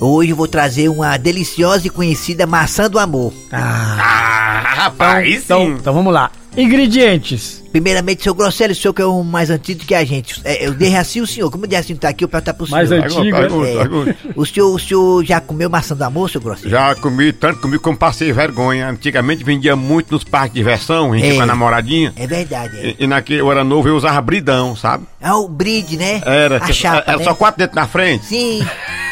Hoje 0.00 0.30
eu 0.30 0.36
vou 0.36 0.48
trazer 0.48 0.88
uma 0.88 1.16
deliciosa 1.18 1.86
e 1.86 1.90
conhecida 1.90 2.46
maçã 2.46 2.88
do 2.88 2.98
amor. 2.98 3.32
Ah, 3.52 4.62
rapaz, 4.64 5.44
Então, 5.44 5.66
sim. 5.66 5.72
então 5.78 5.92
vamos 5.92 6.12
lá. 6.12 6.30
Ingredientes. 6.56 7.60
Primeiramente, 7.70 8.24
seu 8.24 8.34
Grosselio, 8.34 8.72
o 8.72 8.76
senhor 8.76 8.92
que 8.92 9.00
é 9.02 9.04
o 9.04 9.22
mais 9.22 9.50
antigo 9.50 9.84
que 9.84 9.94
a 9.94 10.04
gente. 10.04 10.40
É, 10.44 10.66
eu 10.66 10.74
dei 10.74 10.96
assim 10.96 11.20
o 11.20 11.26
senhor. 11.26 11.48
Como 11.50 11.62
o 11.64 11.66
Dejaci 11.68 11.94
tá 11.94 12.08
aqui, 12.08 12.24
eu 12.24 12.28
perguntar 12.28 12.54
pro 12.54 12.66
senhor. 12.66 12.78
Mais 12.78 12.90
antigo, 12.90 13.36
é? 13.36 13.40
Pergunta, 13.42 13.66
pergunta. 13.76 14.16
O 14.34 14.44
senhor, 14.44 14.74
o 14.74 14.78
senhor 14.78 15.24
já 15.24 15.40
comeu 15.40 15.70
maçã 15.70 15.94
do 15.94 16.02
amor, 16.02 16.28
seu 16.28 16.40
Grosselio? 16.40 16.70
Já 16.70 16.94
comi, 16.96 17.32
tanto 17.32 17.60
comi 17.60 17.78
como 17.78 17.96
passei 17.96 18.32
vergonha. 18.32 18.88
Antigamente 18.88 19.44
vendia 19.44 19.76
muito 19.76 20.10
nos 20.12 20.24
parques 20.24 20.54
de 20.54 20.58
diversão, 20.58 21.12
a 21.12 21.16
gente 21.18 21.30
É. 21.30 21.36
com 21.36 21.42
a 21.42 21.46
namoradinha. 21.46 22.12
É 22.16 22.26
verdade, 22.26 22.76
é. 22.78 22.86
E, 22.88 22.96
e 23.00 23.06
naquele 23.06 23.40
eu 23.40 23.52
era 23.52 23.62
novo, 23.62 23.86
eu 23.86 23.94
usava 23.94 24.20
bridão, 24.20 24.74
sabe? 24.74 25.04
É 25.20 25.32
o 25.32 25.46
bride, 25.46 25.96
né? 25.96 26.20
Era, 26.24 26.56
A 26.64 26.72
chapa, 26.72 27.04
era 27.06 27.18
né? 27.18 27.24
só 27.24 27.34
quatro 27.34 27.58
dentes 27.60 27.76
na 27.76 27.86
frente. 27.86 28.24
Sim, 28.26 28.66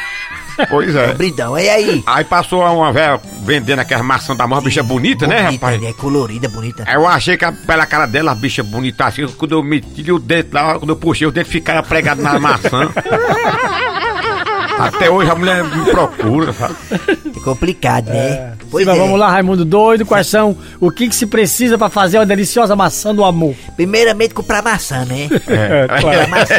Pois 0.69 0.95
é 0.95 1.11
é. 1.11 1.15
bridão. 1.15 1.59
E 1.59 1.69
aí? 1.69 2.03
Aí 2.07 2.25
passou 2.25 2.63
uma 2.63 2.93
velha 2.93 3.21
vendendo 3.43 3.81
aquelas 3.81 4.05
maçãs 4.05 4.37
da 4.37 4.47
mão, 4.47 4.61
bicha 4.61 4.83
bonita, 4.83 5.27
né, 5.27 5.45
Bonita, 5.45 5.67
rapaz? 5.67 5.81
né? 5.81 5.93
Colorida, 5.95 6.49
bonita. 6.49 6.85
Aí 6.87 6.95
eu 6.95 7.07
achei 7.07 7.37
que 7.37 7.51
pela 7.67 7.87
cara 7.87 8.07
dela, 8.07 8.33
a 8.33 8.35
bicha 8.35 8.63
bonita 8.63 9.07
assim, 9.07 9.27
quando 9.27 9.53
eu 9.53 9.63
meti 9.63 10.11
o 10.13 10.19
dente 10.19 10.51
lá, 10.53 10.79
quando 10.79 10.91
eu 10.91 10.97
puxei 10.97 11.27
o 11.27 11.31
dente, 11.31 11.49
ficava 11.49 11.83
pregado 11.83 12.21
na 12.23 12.39
maçã. 12.39 12.89
Até 14.79 15.11
hoje 15.11 15.31
a 15.31 15.35
mulher 15.35 15.65
me 15.65 15.85
procura, 15.91 16.53
sabe? 16.53 16.75
É 17.37 17.41
complicado, 17.41 18.09
né? 18.11 18.53
Sim, 18.71 18.85
mas 18.85 18.99
vamos 18.99 19.19
lá, 19.19 19.31
Raimundo 19.31 19.65
Doido. 19.65 20.05
Quais 20.05 20.27
são 20.27 20.57
o 20.81 20.91
que, 20.91 21.09
que 21.09 21.15
se 21.17 21.27
precisa 21.27 21.79
pra 21.79 21.89
fazer 21.89 22.19
uma 22.19 22.27
deliciosa 22.27 22.77
maçã 22.77 23.15
do 23.15 23.25
amor? 23.25 23.55
Primeiramente, 23.77 24.35
comprar 24.35 24.63
maçã, 24.63 25.05
né? 25.05 25.29
É, 25.49 25.89
Comprar 25.89 26.01
claro. 26.01 26.31
maçã. 26.31 26.55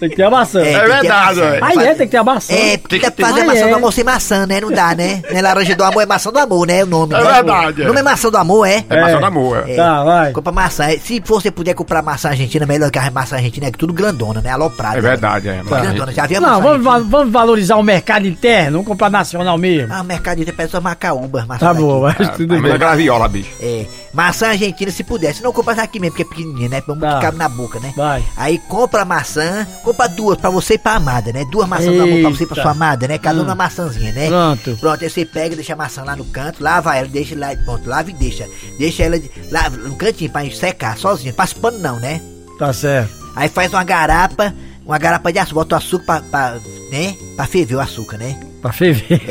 Tem 0.00 0.08
que 0.10 0.16
ter 0.16 0.22
a 0.22 0.30
maçã. 0.30 0.60
É, 0.60 0.64
tem 0.64 0.72
que 0.72 0.80
ter 0.80 0.88
verdade, 0.88 1.40
ué. 1.40 1.58
Aí 1.62 1.78
é, 1.78 1.94
tem 1.94 2.06
que 2.06 2.10
ter 2.10 2.16
a 2.16 2.24
maçã. 2.24 2.52
É, 2.54 2.76
porque 2.78 2.98
dá 2.98 3.10
pra 3.10 3.26
fazer 3.28 3.40
Aí 3.40 3.46
maçã 3.46 3.66
é. 3.66 3.68
do 3.68 3.74
amor 3.74 3.92
sem 3.92 4.04
maçã, 4.04 4.46
né? 4.46 4.60
Não 4.60 4.70
dá, 4.72 4.94
né? 4.94 5.22
Não 5.30 5.38
é 5.38 5.42
laranja 5.42 5.76
do 5.76 5.84
amor, 5.84 6.02
é 6.02 6.06
maçã 6.06 6.30
do 6.32 6.38
amor, 6.38 6.66
né? 6.66 6.82
O 6.82 6.86
nome. 6.86 7.14
É 7.14 7.22
né? 7.22 7.32
verdade, 7.32 7.80
O 7.80 7.84
é. 7.84 7.86
nome 7.86 8.00
é 8.00 8.02
maçã 8.02 8.30
do 8.30 8.36
amor, 8.38 8.66
é? 8.66 8.84
É 8.88 9.00
maçã 9.00 9.20
da 9.20 9.26
amor, 9.26 9.64
é. 9.66 9.72
É. 9.72 9.76
Tá, 9.76 10.04
vai. 10.04 10.32
Compra 10.32 10.52
maçã. 10.52 10.84
É, 10.84 10.98
Se 10.98 11.20
você 11.24 11.50
puder 11.50 11.74
comprar 11.74 12.02
maçã 12.02 12.30
argentina, 12.30 12.64
melhor 12.66 12.90
que 12.90 12.98
a 12.98 13.10
maçã 13.10 13.36
argentina, 13.36 13.66
é 13.66 13.70
que 13.70 13.78
tudo 13.78 13.92
grandona, 13.92 14.40
né? 14.40 14.50
Aloprada. 14.50 14.98
É 14.98 15.00
verdade, 15.00 15.48
é. 15.48 15.62
Grandona. 15.62 16.12
Já 16.12 16.26
viu 16.26 16.38
a 16.38 16.40
Não, 16.40 16.48
maçã 16.60 16.68
argentina? 16.70 17.04
vamos 17.10 17.32
valorizar 17.38 17.76
o 17.76 17.82
mercado 17.82 18.26
interno, 18.26 18.72
vamos 18.72 18.86
comprar 18.86 19.10
nacional 19.10 19.56
mesmo. 19.58 19.92
Ah, 19.92 20.00
o 20.00 20.04
mercado 20.04 20.44
de 20.44 20.52
peça 20.52 20.80
macaúba, 20.80 21.44
maçã 21.46 21.66
Tá 21.66 21.74
bom, 21.74 22.00
mas 22.02 22.30
tudo 22.36 22.54
Mas 22.54 22.64
é 22.64 22.68
bem. 22.70 22.78
graviola, 22.78 23.28
bicho. 23.28 23.50
É, 23.60 23.86
maçã 24.12 24.48
argentina 24.48 24.90
se 24.90 25.04
puder. 25.04 25.34
Se 25.34 25.42
não 25.42 25.52
compra 25.52 25.80
aqui 25.82 25.98
mesmo, 26.00 26.16
porque 26.16 26.22
é 26.22 26.34
pequenininha, 26.36 26.68
né? 26.68 26.82
Vamos 26.86 27.02
Tá. 27.02 27.16
ficar 27.16 27.32
na 27.32 27.48
boca, 27.48 27.78
né? 27.80 27.92
Vai. 27.96 28.24
Aí 28.36 28.58
compra 28.68 29.02
a 29.02 29.04
maçã, 29.04 29.66
compra 29.84 30.08
duas 30.08 30.38
pra 30.38 30.50
você 30.50 30.74
e 30.74 30.78
pra 30.78 30.94
amada, 30.94 31.32
né? 31.32 31.44
Duas 31.50 31.68
maçãs 31.68 31.88
amor 32.00 32.20
pra 32.20 32.30
você 32.30 32.44
e 32.44 32.46
pra 32.46 32.56
Eita. 32.56 32.62
sua 32.62 32.70
amada, 32.70 33.06
né? 33.08 33.18
Cada 33.18 33.40
Hum. 33.40 33.44
uma 33.44 33.54
maçãzinha, 33.54 34.12
né? 34.12 34.28
Pronto. 34.28 34.76
Pronto, 34.80 35.04
aí 35.04 35.10
você 35.10 35.24
pega, 35.24 35.54
deixa 35.54 35.72
a 35.72 35.76
maçã 35.76 36.02
lá 36.02 36.16
no 36.16 36.24
canto, 36.24 36.62
lava 36.62 36.96
ela, 36.96 37.06
deixa 37.08 37.38
lá, 37.38 37.54
pronto, 37.64 37.88
lava 37.88 38.10
e 38.10 38.12
deixa. 38.14 38.46
Deixa 38.78 39.02
ela 39.04 39.20
lá 39.50 39.68
no 39.70 39.94
cantinho 39.96 40.30
pra 40.30 40.48
secar 40.50 40.96
sozinha, 40.96 41.32
passa 41.32 41.54
pano 41.54 41.78
não, 41.78 41.98
né? 42.00 42.20
Tá 42.58 42.72
certo. 42.72 43.14
Aí 43.34 43.48
faz 43.50 43.72
uma 43.72 43.84
garapa, 43.84 44.54
uma 44.86 44.98
garapa 44.98 45.32
de 45.32 45.38
açúcar, 45.40 45.54
bota 45.54 45.74
o 45.74 45.78
açúcar 45.78 46.04
pra, 46.04 46.20
pra, 46.22 46.60
né? 46.90 47.16
Pra 47.34 47.46
ferver 47.46 47.74
o 47.74 47.80
açúcar, 47.80 48.16
né? 48.16 48.38
Pra 48.66 48.72
ferver. 48.72 49.22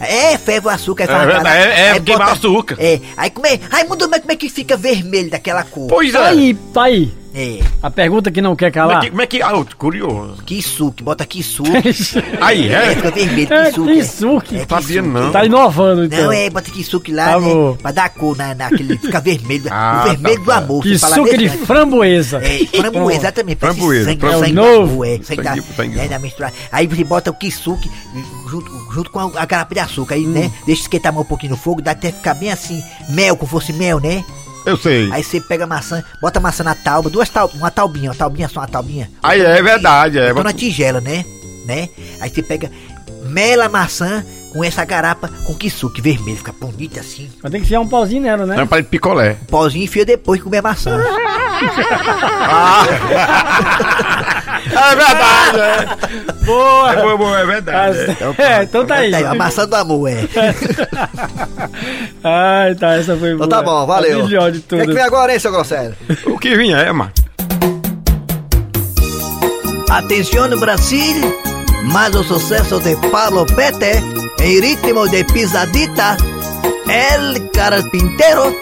É, 0.00 0.32
é, 0.34 0.38
ferve 0.38 0.66
o 0.66 0.70
açúcar. 0.70 1.04
É 1.04 1.26
verdade, 1.26 1.48
é- 1.48 1.80
é 1.80 1.90
aí 1.92 2.00
queimar 2.00 2.26
bota- 2.28 2.38
açúcar. 2.38 2.76
É, 2.78 3.00
aí 3.16 3.30
como 3.30 3.46
é, 3.46 3.58
ai 3.70 3.84
muda, 3.84 4.06
mas 4.08 4.20
como 4.20 4.32
é 4.32 4.36
que 4.36 4.48
fica 4.48 4.76
vermelho 4.76 5.30
daquela 5.30 5.62
cor? 5.64 5.86
Pois 5.88 6.12
Tá 6.12 6.26
é. 6.26 6.28
aí, 6.30 6.54
tá 6.74 6.82
aí. 6.84 7.12
É. 7.34 7.60
A 7.82 7.90
pergunta 7.90 8.30
que 8.30 8.42
não 8.42 8.54
quer 8.54 8.70
Como 8.70 8.84
é 8.84 8.88
calar. 8.88 9.00
que. 9.00 9.08
Como 9.08 9.22
é 9.22 9.26
que 9.26 9.40
ah, 9.42 9.52
eu 9.52 9.64
tô 9.64 9.74
curioso. 9.78 10.42
Kisuke, 10.44 11.02
bota 11.02 11.24
Kisuke. 11.24 11.70
Aí, 12.42 12.68
É, 12.68 12.92
é? 12.92 12.94
fica 12.94 13.10
vermelho, 13.10 13.54
É, 13.54 13.72
Kisuke. 13.72 14.56
É, 14.58 14.66
Sabia 14.68 15.00
não. 15.00 15.32
Tá 15.32 15.42
inovando, 15.46 16.04
então. 16.04 16.24
Não, 16.24 16.30
é, 16.32 16.50
bota 16.50 16.70
Kisuke 16.70 17.10
lá, 17.10 17.32
Tá 17.32 17.40
né? 17.40 17.48
Pra 17.80 17.90
dar 17.90 18.10
cor 18.10 18.36
na, 18.36 18.54
naquele. 18.54 18.98
Fica 18.98 19.18
vermelho. 19.18 19.64
Ah, 19.70 20.02
o 20.04 20.08
vermelho 20.10 20.36
tá, 20.36 20.42
do 20.42 20.46
tá. 20.50 20.56
amor. 20.58 20.82
Que 20.82 20.98
suco 20.98 21.38
de 21.38 21.48
framboesa. 21.48 22.42
É, 22.44 22.66
framboesa, 22.66 23.20
exatamente. 23.20 23.56
parece 23.56 23.78
Framboesa, 23.78 24.04
sangue, 24.04 24.20
sangue 24.20 24.26
É 24.26 25.14
é, 25.14 25.16
sangue, 25.16 25.24
Sangue- 25.24 25.42
da, 25.42 25.74
sangue. 25.74 25.98
é. 25.98 26.52
Aí 26.70 26.86
você 26.86 27.04
bota 27.04 27.30
o 27.30 27.34
kisuke 27.34 27.90
junto, 28.52 28.92
junto 28.92 29.10
com 29.10 29.18
a, 29.18 29.42
a 29.42 29.46
garapa 29.46 29.74
de 29.74 29.80
açúcar. 29.80 30.14
Aí, 30.14 30.26
né? 30.26 30.46
Hum. 30.46 30.62
Deixa 30.66 30.82
esquentar 30.82 31.12
mais 31.12 31.24
um 31.24 31.28
pouquinho 31.28 31.52
no 31.52 31.58
fogo, 31.58 31.80
dá 31.80 31.92
até 31.92 32.12
ficar 32.12 32.34
bem 32.34 32.52
assim, 32.52 32.82
mel, 33.08 33.36
como 33.36 33.50
fosse 33.50 33.72
mel, 33.72 33.98
né? 33.98 34.22
Eu 34.66 34.76
sei. 34.76 35.10
Aí 35.10 35.24
você 35.24 35.40
pega 35.40 35.64
a 35.64 35.66
maçã, 35.66 36.04
bota 36.20 36.38
a 36.38 36.42
maçã 36.42 36.62
na 36.62 36.74
tauba, 36.74 37.10
duas 37.10 37.28
taubas, 37.28 37.56
uma 37.56 37.70
taubinha, 37.70 38.10
uma 38.10 38.16
taubinha 38.16 38.48
só, 38.48 38.60
uma 38.60 38.68
taubinha. 38.68 39.10
Aí 39.22 39.40
é 39.40 39.62
verdade, 39.62 40.18
é. 40.18 40.28
Botou 40.28 40.44
na 40.44 40.52
tigela, 40.52 41.00
né? 41.00 41.24
Né? 41.64 41.88
Aí 42.20 42.30
você 42.30 42.42
pega, 42.42 42.70
mela 43.24 43.64
a 43.64 43.68
maçã 43.68 44.24
com 44.52 44.62
essa 44.62 44.84
garapa 44.84 45.30
com 45.46 45.54
kisuke 45.54 46.02
vermelho, 46.02 46.36
fica 46.36 46.52
bonito 46.52 47.00
assim. 47.00 47.30
Mas 47.42 47.50
tem 47.50 47.60
que 47.60 47.66
enfiar 47.66 47.80
um 47.80 47.88
pauzinho 47.88 48.22
nela, 48.22 48.44
né? 48.44 48.60
É 48.60 48.66
para 48.66 48.82
picolé. 48.82 49.38
O 49.42 49.46
pauzinho 49.46 49.84
enfia 49.84 50.04
depois 50.04 50.38
de 50.38 50.44
comer 50.44 50.58
a 50.58 50.62
maçã. 50.62 50.92
É 54.92 54.96
verdade, 54.96 55.60
é. 55.60 56.42
Boa! 56.44 56.92
É 56.92 57.02
boa, 57.02 57.16
boa, 57.16 57.40
é 57.40 57.46
verdade. 57.46 57.98
é. 57.98 58.42
É, 58.42 58.62
então 58.64 58.84
tá 58.84 58.96
aí. 58.96 59.10
Tá 59.10 59.16
aí, 59.18 59.24
a 59.24 59.34
maçã 59.34 59.66
do 59.66 59.76
amor, 59.76 60.08
é. 60.10 60.28
Ai, 62.24 62.74
tá, 62.74 62.94
essa 62.94 63.16
foi 63.16 63.34
boa. 63.34 63.46
Então 63.46 63.48
tá 63.48 63.62
bom, 63.62 63.86
valeu. 63.86 64.26
De 64.26 64.36
O 64.36 64.62
que 64.62 64.74
é 64.74 64.86
vem 64.86 65.02
agora, 65.02 65.32
hein, 65.32 65.38
seu 65.38 65.52
Grosselho? 65.52 65.94
O 66.26 66.38
que 66.38 66.56
vinha 66.56 66.78
é, 66.78 66.92
mano. 66.92 67.12
Atención 69.90 70.58
Brasil, 70.58 71.22
más 71.84 72.12
los 72.12 72.26
sucesos 72.26 72.82
de 72.82 72.96
Pablo 73.12 73.44
Pete 73.46 74.02
en 74.38 74.62
ritmo 74.62 75.06
de 75.06 75.24
pisadita, 75.24 76.16
el 76.88 77.50
carpintero. 77.52 78.54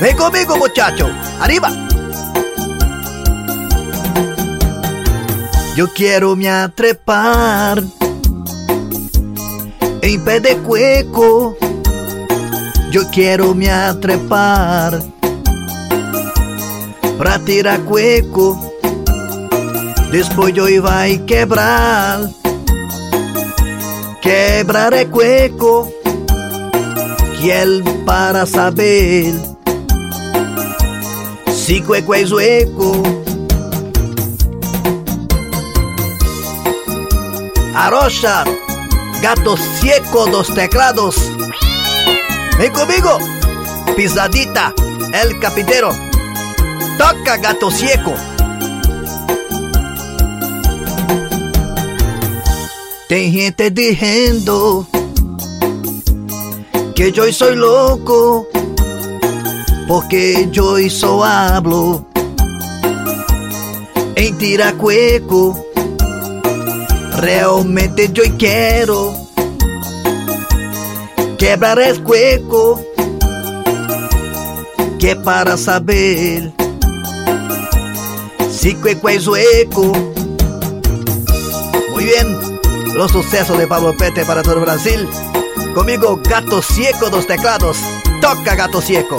Ven 0.00 0.16
conmigo 0.16 0.56
muchacho, 0.56 1.10
arriba. 1.40 1.70
Yo 5.74 5.88
quiero 5.94 6.36
me 6.36 6.50
atrepar 6.50 7.82
en 10.02 10.24
pé 10.24 10.40
de 10.40 10.58
cueco. 10.58 11.56
Yo 12.90 13.08
quiero 13.10 13.54
me 13.54 13.70
atrepar 13.70 15.02
pra 17.16 17.38
tirar 17.38 17.80
cueco. 17.84 18.60
Después 20.10 20.52
yo 20.52 20.68
iba 20.68 21.04
a 21.04 21.08
quebrar, 21.24 22.28
quebrar 24.20 24.92
el 24.92 25.08
cueco, 25.08 25.90
que 27.40 27.62
él 27.62 27.82
para 28.04 28.44
saber 28.44 29.32
si 31.50 31.80
cueco 31.80 32.14
es 32.14 32.30
hueco. 32.30 33.21
Arocha, 37.82 38.44
gato 39.20 39.56
ciego 39.56 40.26
dos 40.26 40.54
teclados. 40.54 41.16
Ven 42.56 42.72
conmigo, 42.72 43.18
pisadita, 43.96 44.72
el 45.12 45.36
carpintero. 45.40 45.90
Toca 46.96 47.38
gato 47.38 47.72
ciego. 47.72 48.14
Tem 53.08 53.32
gente 53.32 53.72
dizendo 53.72 54.86
que 56.94 57.10
yo 57.10 57.32
soy 57.32 57.56
loco 57.56 58.46
porque 59.88 60.48
yo 60.52 60.76
só 60.88 61.24
hablo 61.24 62.06
em 64.14 64.38
tiracueco. 64.38 65.71
Realmente 67.16 68.10
yo 68.12 68.22
quero 68.38 69.14
quebrar 71.38 71.78
el 71.80 72.02
cueco 72.02 72.80
que 74.98 75.16
para 75.16 75.56
saber 75.56 76.52
si 78.50 78.74
cueco 78.76 79.08
es 79.08 79.26
hueco. 79.26 79.92
Muy 81.90 82.04
bien, 82.04 82.60
los 82.94 83.10
sucesos 83.10 83.58
de 83.58 83.66
Pablo 83.66 83.94
Pete 83.96 84.24
para 84.24 84.42
todo 84.42 84.60
Brasil. 84.60 85.08
Conmigo, 85.74 86.20
Gato 86.22 86.62
Cieco 86.62 87.10
dos 87.10 87.26
teclados. 87.26 87.78
Toca, 88.20 88.54
Gato 88.54 88.80
Cieco. 88.80 89.18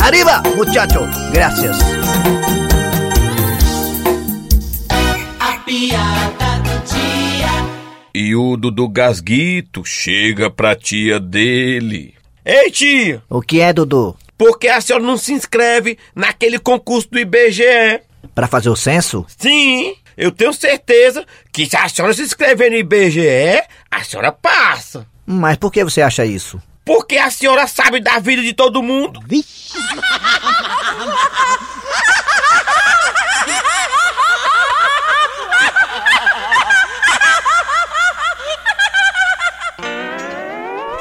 Arriba, 0.00 0.42
muchacho. 0.56 1.08
Gracias. 1.32 1.78
Piada 5.80 6.58
do 6.58 6.94
dia. 6.94 7.48
E 8.14 8.34
o 8.34 8.54
Dudu 8.56 8.86
Gasguito 8.88 9.82
chega 9.84 10.50
pra 10.50 10.76
tia 10.76 11.18
dele. 11.18 12.14
Ei, 12.44 12.70
tia! 12.70 13.22
O 13.30 13.40
que 13.40 13.60
é, 13.60 13.72
Dudu? 13.72 14.14
Por 14.36 14.58
que 14.58 14.68
a 14.68 14.80
senhora 14.80 15.04
não 15.04 15.16
se 15.16 15.32
inscreve 15.32 15.98
naquele 16.14 16.58
concurso 16.58 17.08
do 17.10 17.18
IBGE? 17.18 18.02
Pra 18.34 18.46
fazer 18.46 18.68
o 18.68 18.76
censo? 18.76 19.24
Sim, 19.38 19.94
eu 20.16 20.30
tenho 20.30 20.52
certeza 20.52 21.24
que 21.50 21.64
se 21.66 21.76
a 21.76 21.88
senhora 21.88 22.12
se 22.12 22.22
inscrever 22.22 22.70
no 22.70 22.76
IBGE, 22.76 23.62
a 23.90 24.04
senhora 24.04 24.32
passa. 24.32 25.06
Mas 25.24 25.56
por 25.56 25.72
que 25.72 25.82
você 25.82 26.02
acha 26.02 26.26
isso? 26.26 26.60
Porque 26.84 27.16
a 27.16 27.30
senhora 27.30 27.66
sabe 27.66 28.00
da 28.00 28.18
vida 28.18 28.42
de 28.42 28.52
todo 28.52 28.82
mundo. 28.82 29.20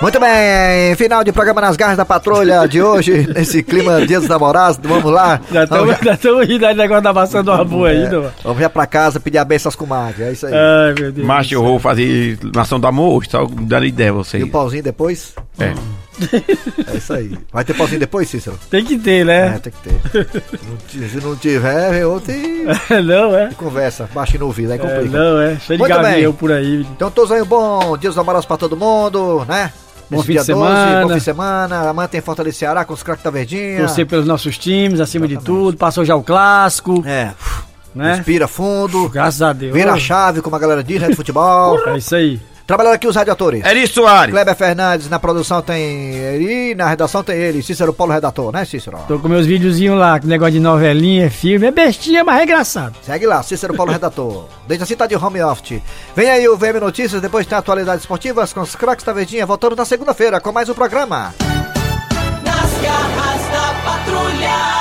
Muito 0.02 0.18
bem, 0.18 0.96
final 0.96 1.26
de 1.26 1.32
programa 1.34 1.60
nas 1.60 1.76
garras 1.76 1.98
da 1.98 2.06
patrulha 2.06 2.66
de 2.70 2.82
hoje, 2.82 3.28
nesse 3.36 3.62
clima 3.62 4.06
Dia 4.08 4.18
dos 4.22 4.30
Namorados, 4.30 4.80
vamos 4.82 5.12
lá. 5.12 5.42
Já 5.52 5.66
estamos 6.14 6.48
rindo 6.48 6.66
aí 6.66 6.74
do 6.74 6.78
negócio 6.78 7.04
da 7.04 7.12
maçã 7.12 7.44
do 7.44 7.52
amor 7.52 7.90
ainda, 7.90 8.22
mano. 8.22 8.34
vamos 8.42 8.60
já 8.62 8.70
pra 8.70 8.88
casa 8.88 9.20
pedir 9.20 9.40
a 9.40 9.44
benção 9.44 9.68
às 9.68 9.76
comadres, 9.76 10.22
é 10.26 10.32
isso 10.32 10.46
aí. 10.48 10.54
Ai, 10.54 10.96
meu 10.98 11.12
Deus. 11.12 11.28
Macho, 11.28 11.54
eu 11.54 11.62
vou 11.62 11.80
fazer 11.80 12.40
nação 12.56 12.80
do 12.80 12.88
amor 12.88 13.18
hoje, 13.18 13.30
só 13.30 13.46
dando 13.46 13.86
ideia 13.86 14.10
a 14.12 14.14
E 14.14 14.16
vocês. 14.16 14.42
o 14.44 14.48
pauzinho 14.48 14.84
depois? 14.84 15.34
É. 15.60 15.74
É 16.94 16.98
isso 16.98 17.14
aí. 17.14 17.38
Vai 17.52 17.66
ter 17.66 17.74
pauzinho 17.74 18.00
depois, 18.00 18.30
Cícero? 18.30 18.58
Tem 18.70 18.86
que 18.86 18.98
ter, 18.98 19.22
É, 19.22 19.26
né? 19.26 19.60
tem 19.62 19.72
que 19.74 19.90
ter. 19.90 20.28
Se 20.90 20.98
não 20.98 21.10
Se 21.10 21.18
não 21.28 21.36
tiver, 21.36 21.92
vem 21.92 22.04
outro 22.06 22.32
e 22.32 22.66
não, 23.04 23.36
é. 23.38 23.50
conversa, 23.58 24.10
baixinho 24.14 24.40
no 24.42 24.46
ouvido, 24.48 24.72
aí 24.72 24.80
É, 24.80 24.82
complica. 24.82 25.18
não, 25.18 25.42
é. 25.42 25.58
Cheio 25.60 25.78
de 25.78 25.84
Muito 25.84 25.94
bem. 26.02 26.12
gavião 26.12 26.32
por 26.34 26.54
aí. 26.54 26.86
Então, 26.96 27.12
todos 27.12 27.34
aí 27.34 27.42
um 27.42 27.46
bom 27.46 27.98
Dia 27.98 28.10
dos 28.10 28.16
Namorados 28.16 28.46
pra 28.46 28.56
todo 28.56 28.78
mundo, 28.78 29.46
né? 29.46 29.72
Bom 30.10 30.22
fim 30.24 30.32
dia 30.34 30.41
de 30.41 30.45
semana. 30.48 31.02
bom 31.04 31.10
fim 31.10 31.15
de 31.17 31.24
semana. 31.24 31.89
Amanhã 31.89 32.08
tem 32.08 32.22
Fortaleza 32.22 32.58
Ceará 32.58 32.84
com 32.86 32.93
os 32.93 33.04
craques 33.04 33.24
da 33.24 33.30
Verdinha. 33.30 33.80
Torcer 33.80 34.06
pelos 34.08 34.26
nossos 34.26 34.58
times, 34.58 35.00
acima 35.00 35.28
de 35.28 35.38
tudo. 35.38 35.78
Passou 35.78 36.04
já 36.04 36.15
o 36.15 36.24
clássico, 36.24 37.04
É, 37.06 37.32
né? 37.93 38.15
respira 38.15 38.48
fundo, 38.48 39.08
Graças 39.10 39.41
a 39.41 39.54
Deus. 39.54 39.74
vira 39.74 39.93
a 39.93 39.98
chave, 40.00 40.41
como 40.41 40.56
a 40.56 40.60
galera 40.60 40.84
diz, 40.84 41.00
né, 41.02 41.10
de 41.10 41.15
futebol. 41.15 41.78
É 41.88 41.98
isso 41.98 42.15
aí. 42.15 42.39
Trabalhando 42.70 42.94
aqui 42.94 43.08
os 43.08 43.16
radioatores. 43.16 43.66
Eri 43.66 43.88
Soares. 43.88 44.32
Kleber 44.32 44.56
Fernandes, 44.56 45.10
na 45.10 45.18
produção 45.18 45.60
tem 45.60 46.14
Eri, 46.14 46.76
na 46.76 46.88
redação 46.88 47.24
tem 47.24 47.36
ele. 47.36 47.64
Cícero 47.64 47.92
Paulo, 47.92 48.14
redator, 48.14 48.52
né, 48.52 48.64
Cícero? 48.64 49.00
Tô 49.08 49.18
com 49.18 49.28
meus 49.28 49.48
videozinhos 49.48 49.98
lá, 49.98 50.20
com 50.20 50.28
negócio 50.28 50.54
de 50.54 50.60
novelinha, 50.60 51.32
filme. 51.32 51.66
É 51.66 51.72
bestinha, 51.72 52.24
mas 52.24 52.42
é 52.42 52.44
engraçado. 52.44 52.96
Segue 53.02 53.26
lá, 53.26 53.42
Cícero 53.42 53.74
Paulo, 53.74 53.90
redator. 53.92 54.46
Desde 54.68 54.84
a 54.84 54.86
cidade 54.86 55.18
de 55.18 55.26
home 55.26 55.42
office. 55.42 55.82
Vem 56.16 56.30
aí 56.30 56.48
o 56.48 56.56
VM 56.56 56.80
Notícias, 56.80 57.20
depois 57.20 57.48
tem 57.48 57.58
atualidades 57.58 58.04
esportivas 58.04 58.54
com 58.54 58.62
os 58.62 58.76
craques 58.76 59.04
da 59.04 59.14
Verdinha. 59.14 59.48
voltando 59.48 59.76
na 59.76 59.84
segunda-feira 59.84 60.40
com 60.40 60.52
mais 60.52 60.70
um 60.70 60.76
programa. 60.76 61.34
Nas 62.44 62.84
garras 62.84 63.42
da 63.52 63.74
patrulha. 63.84 64.79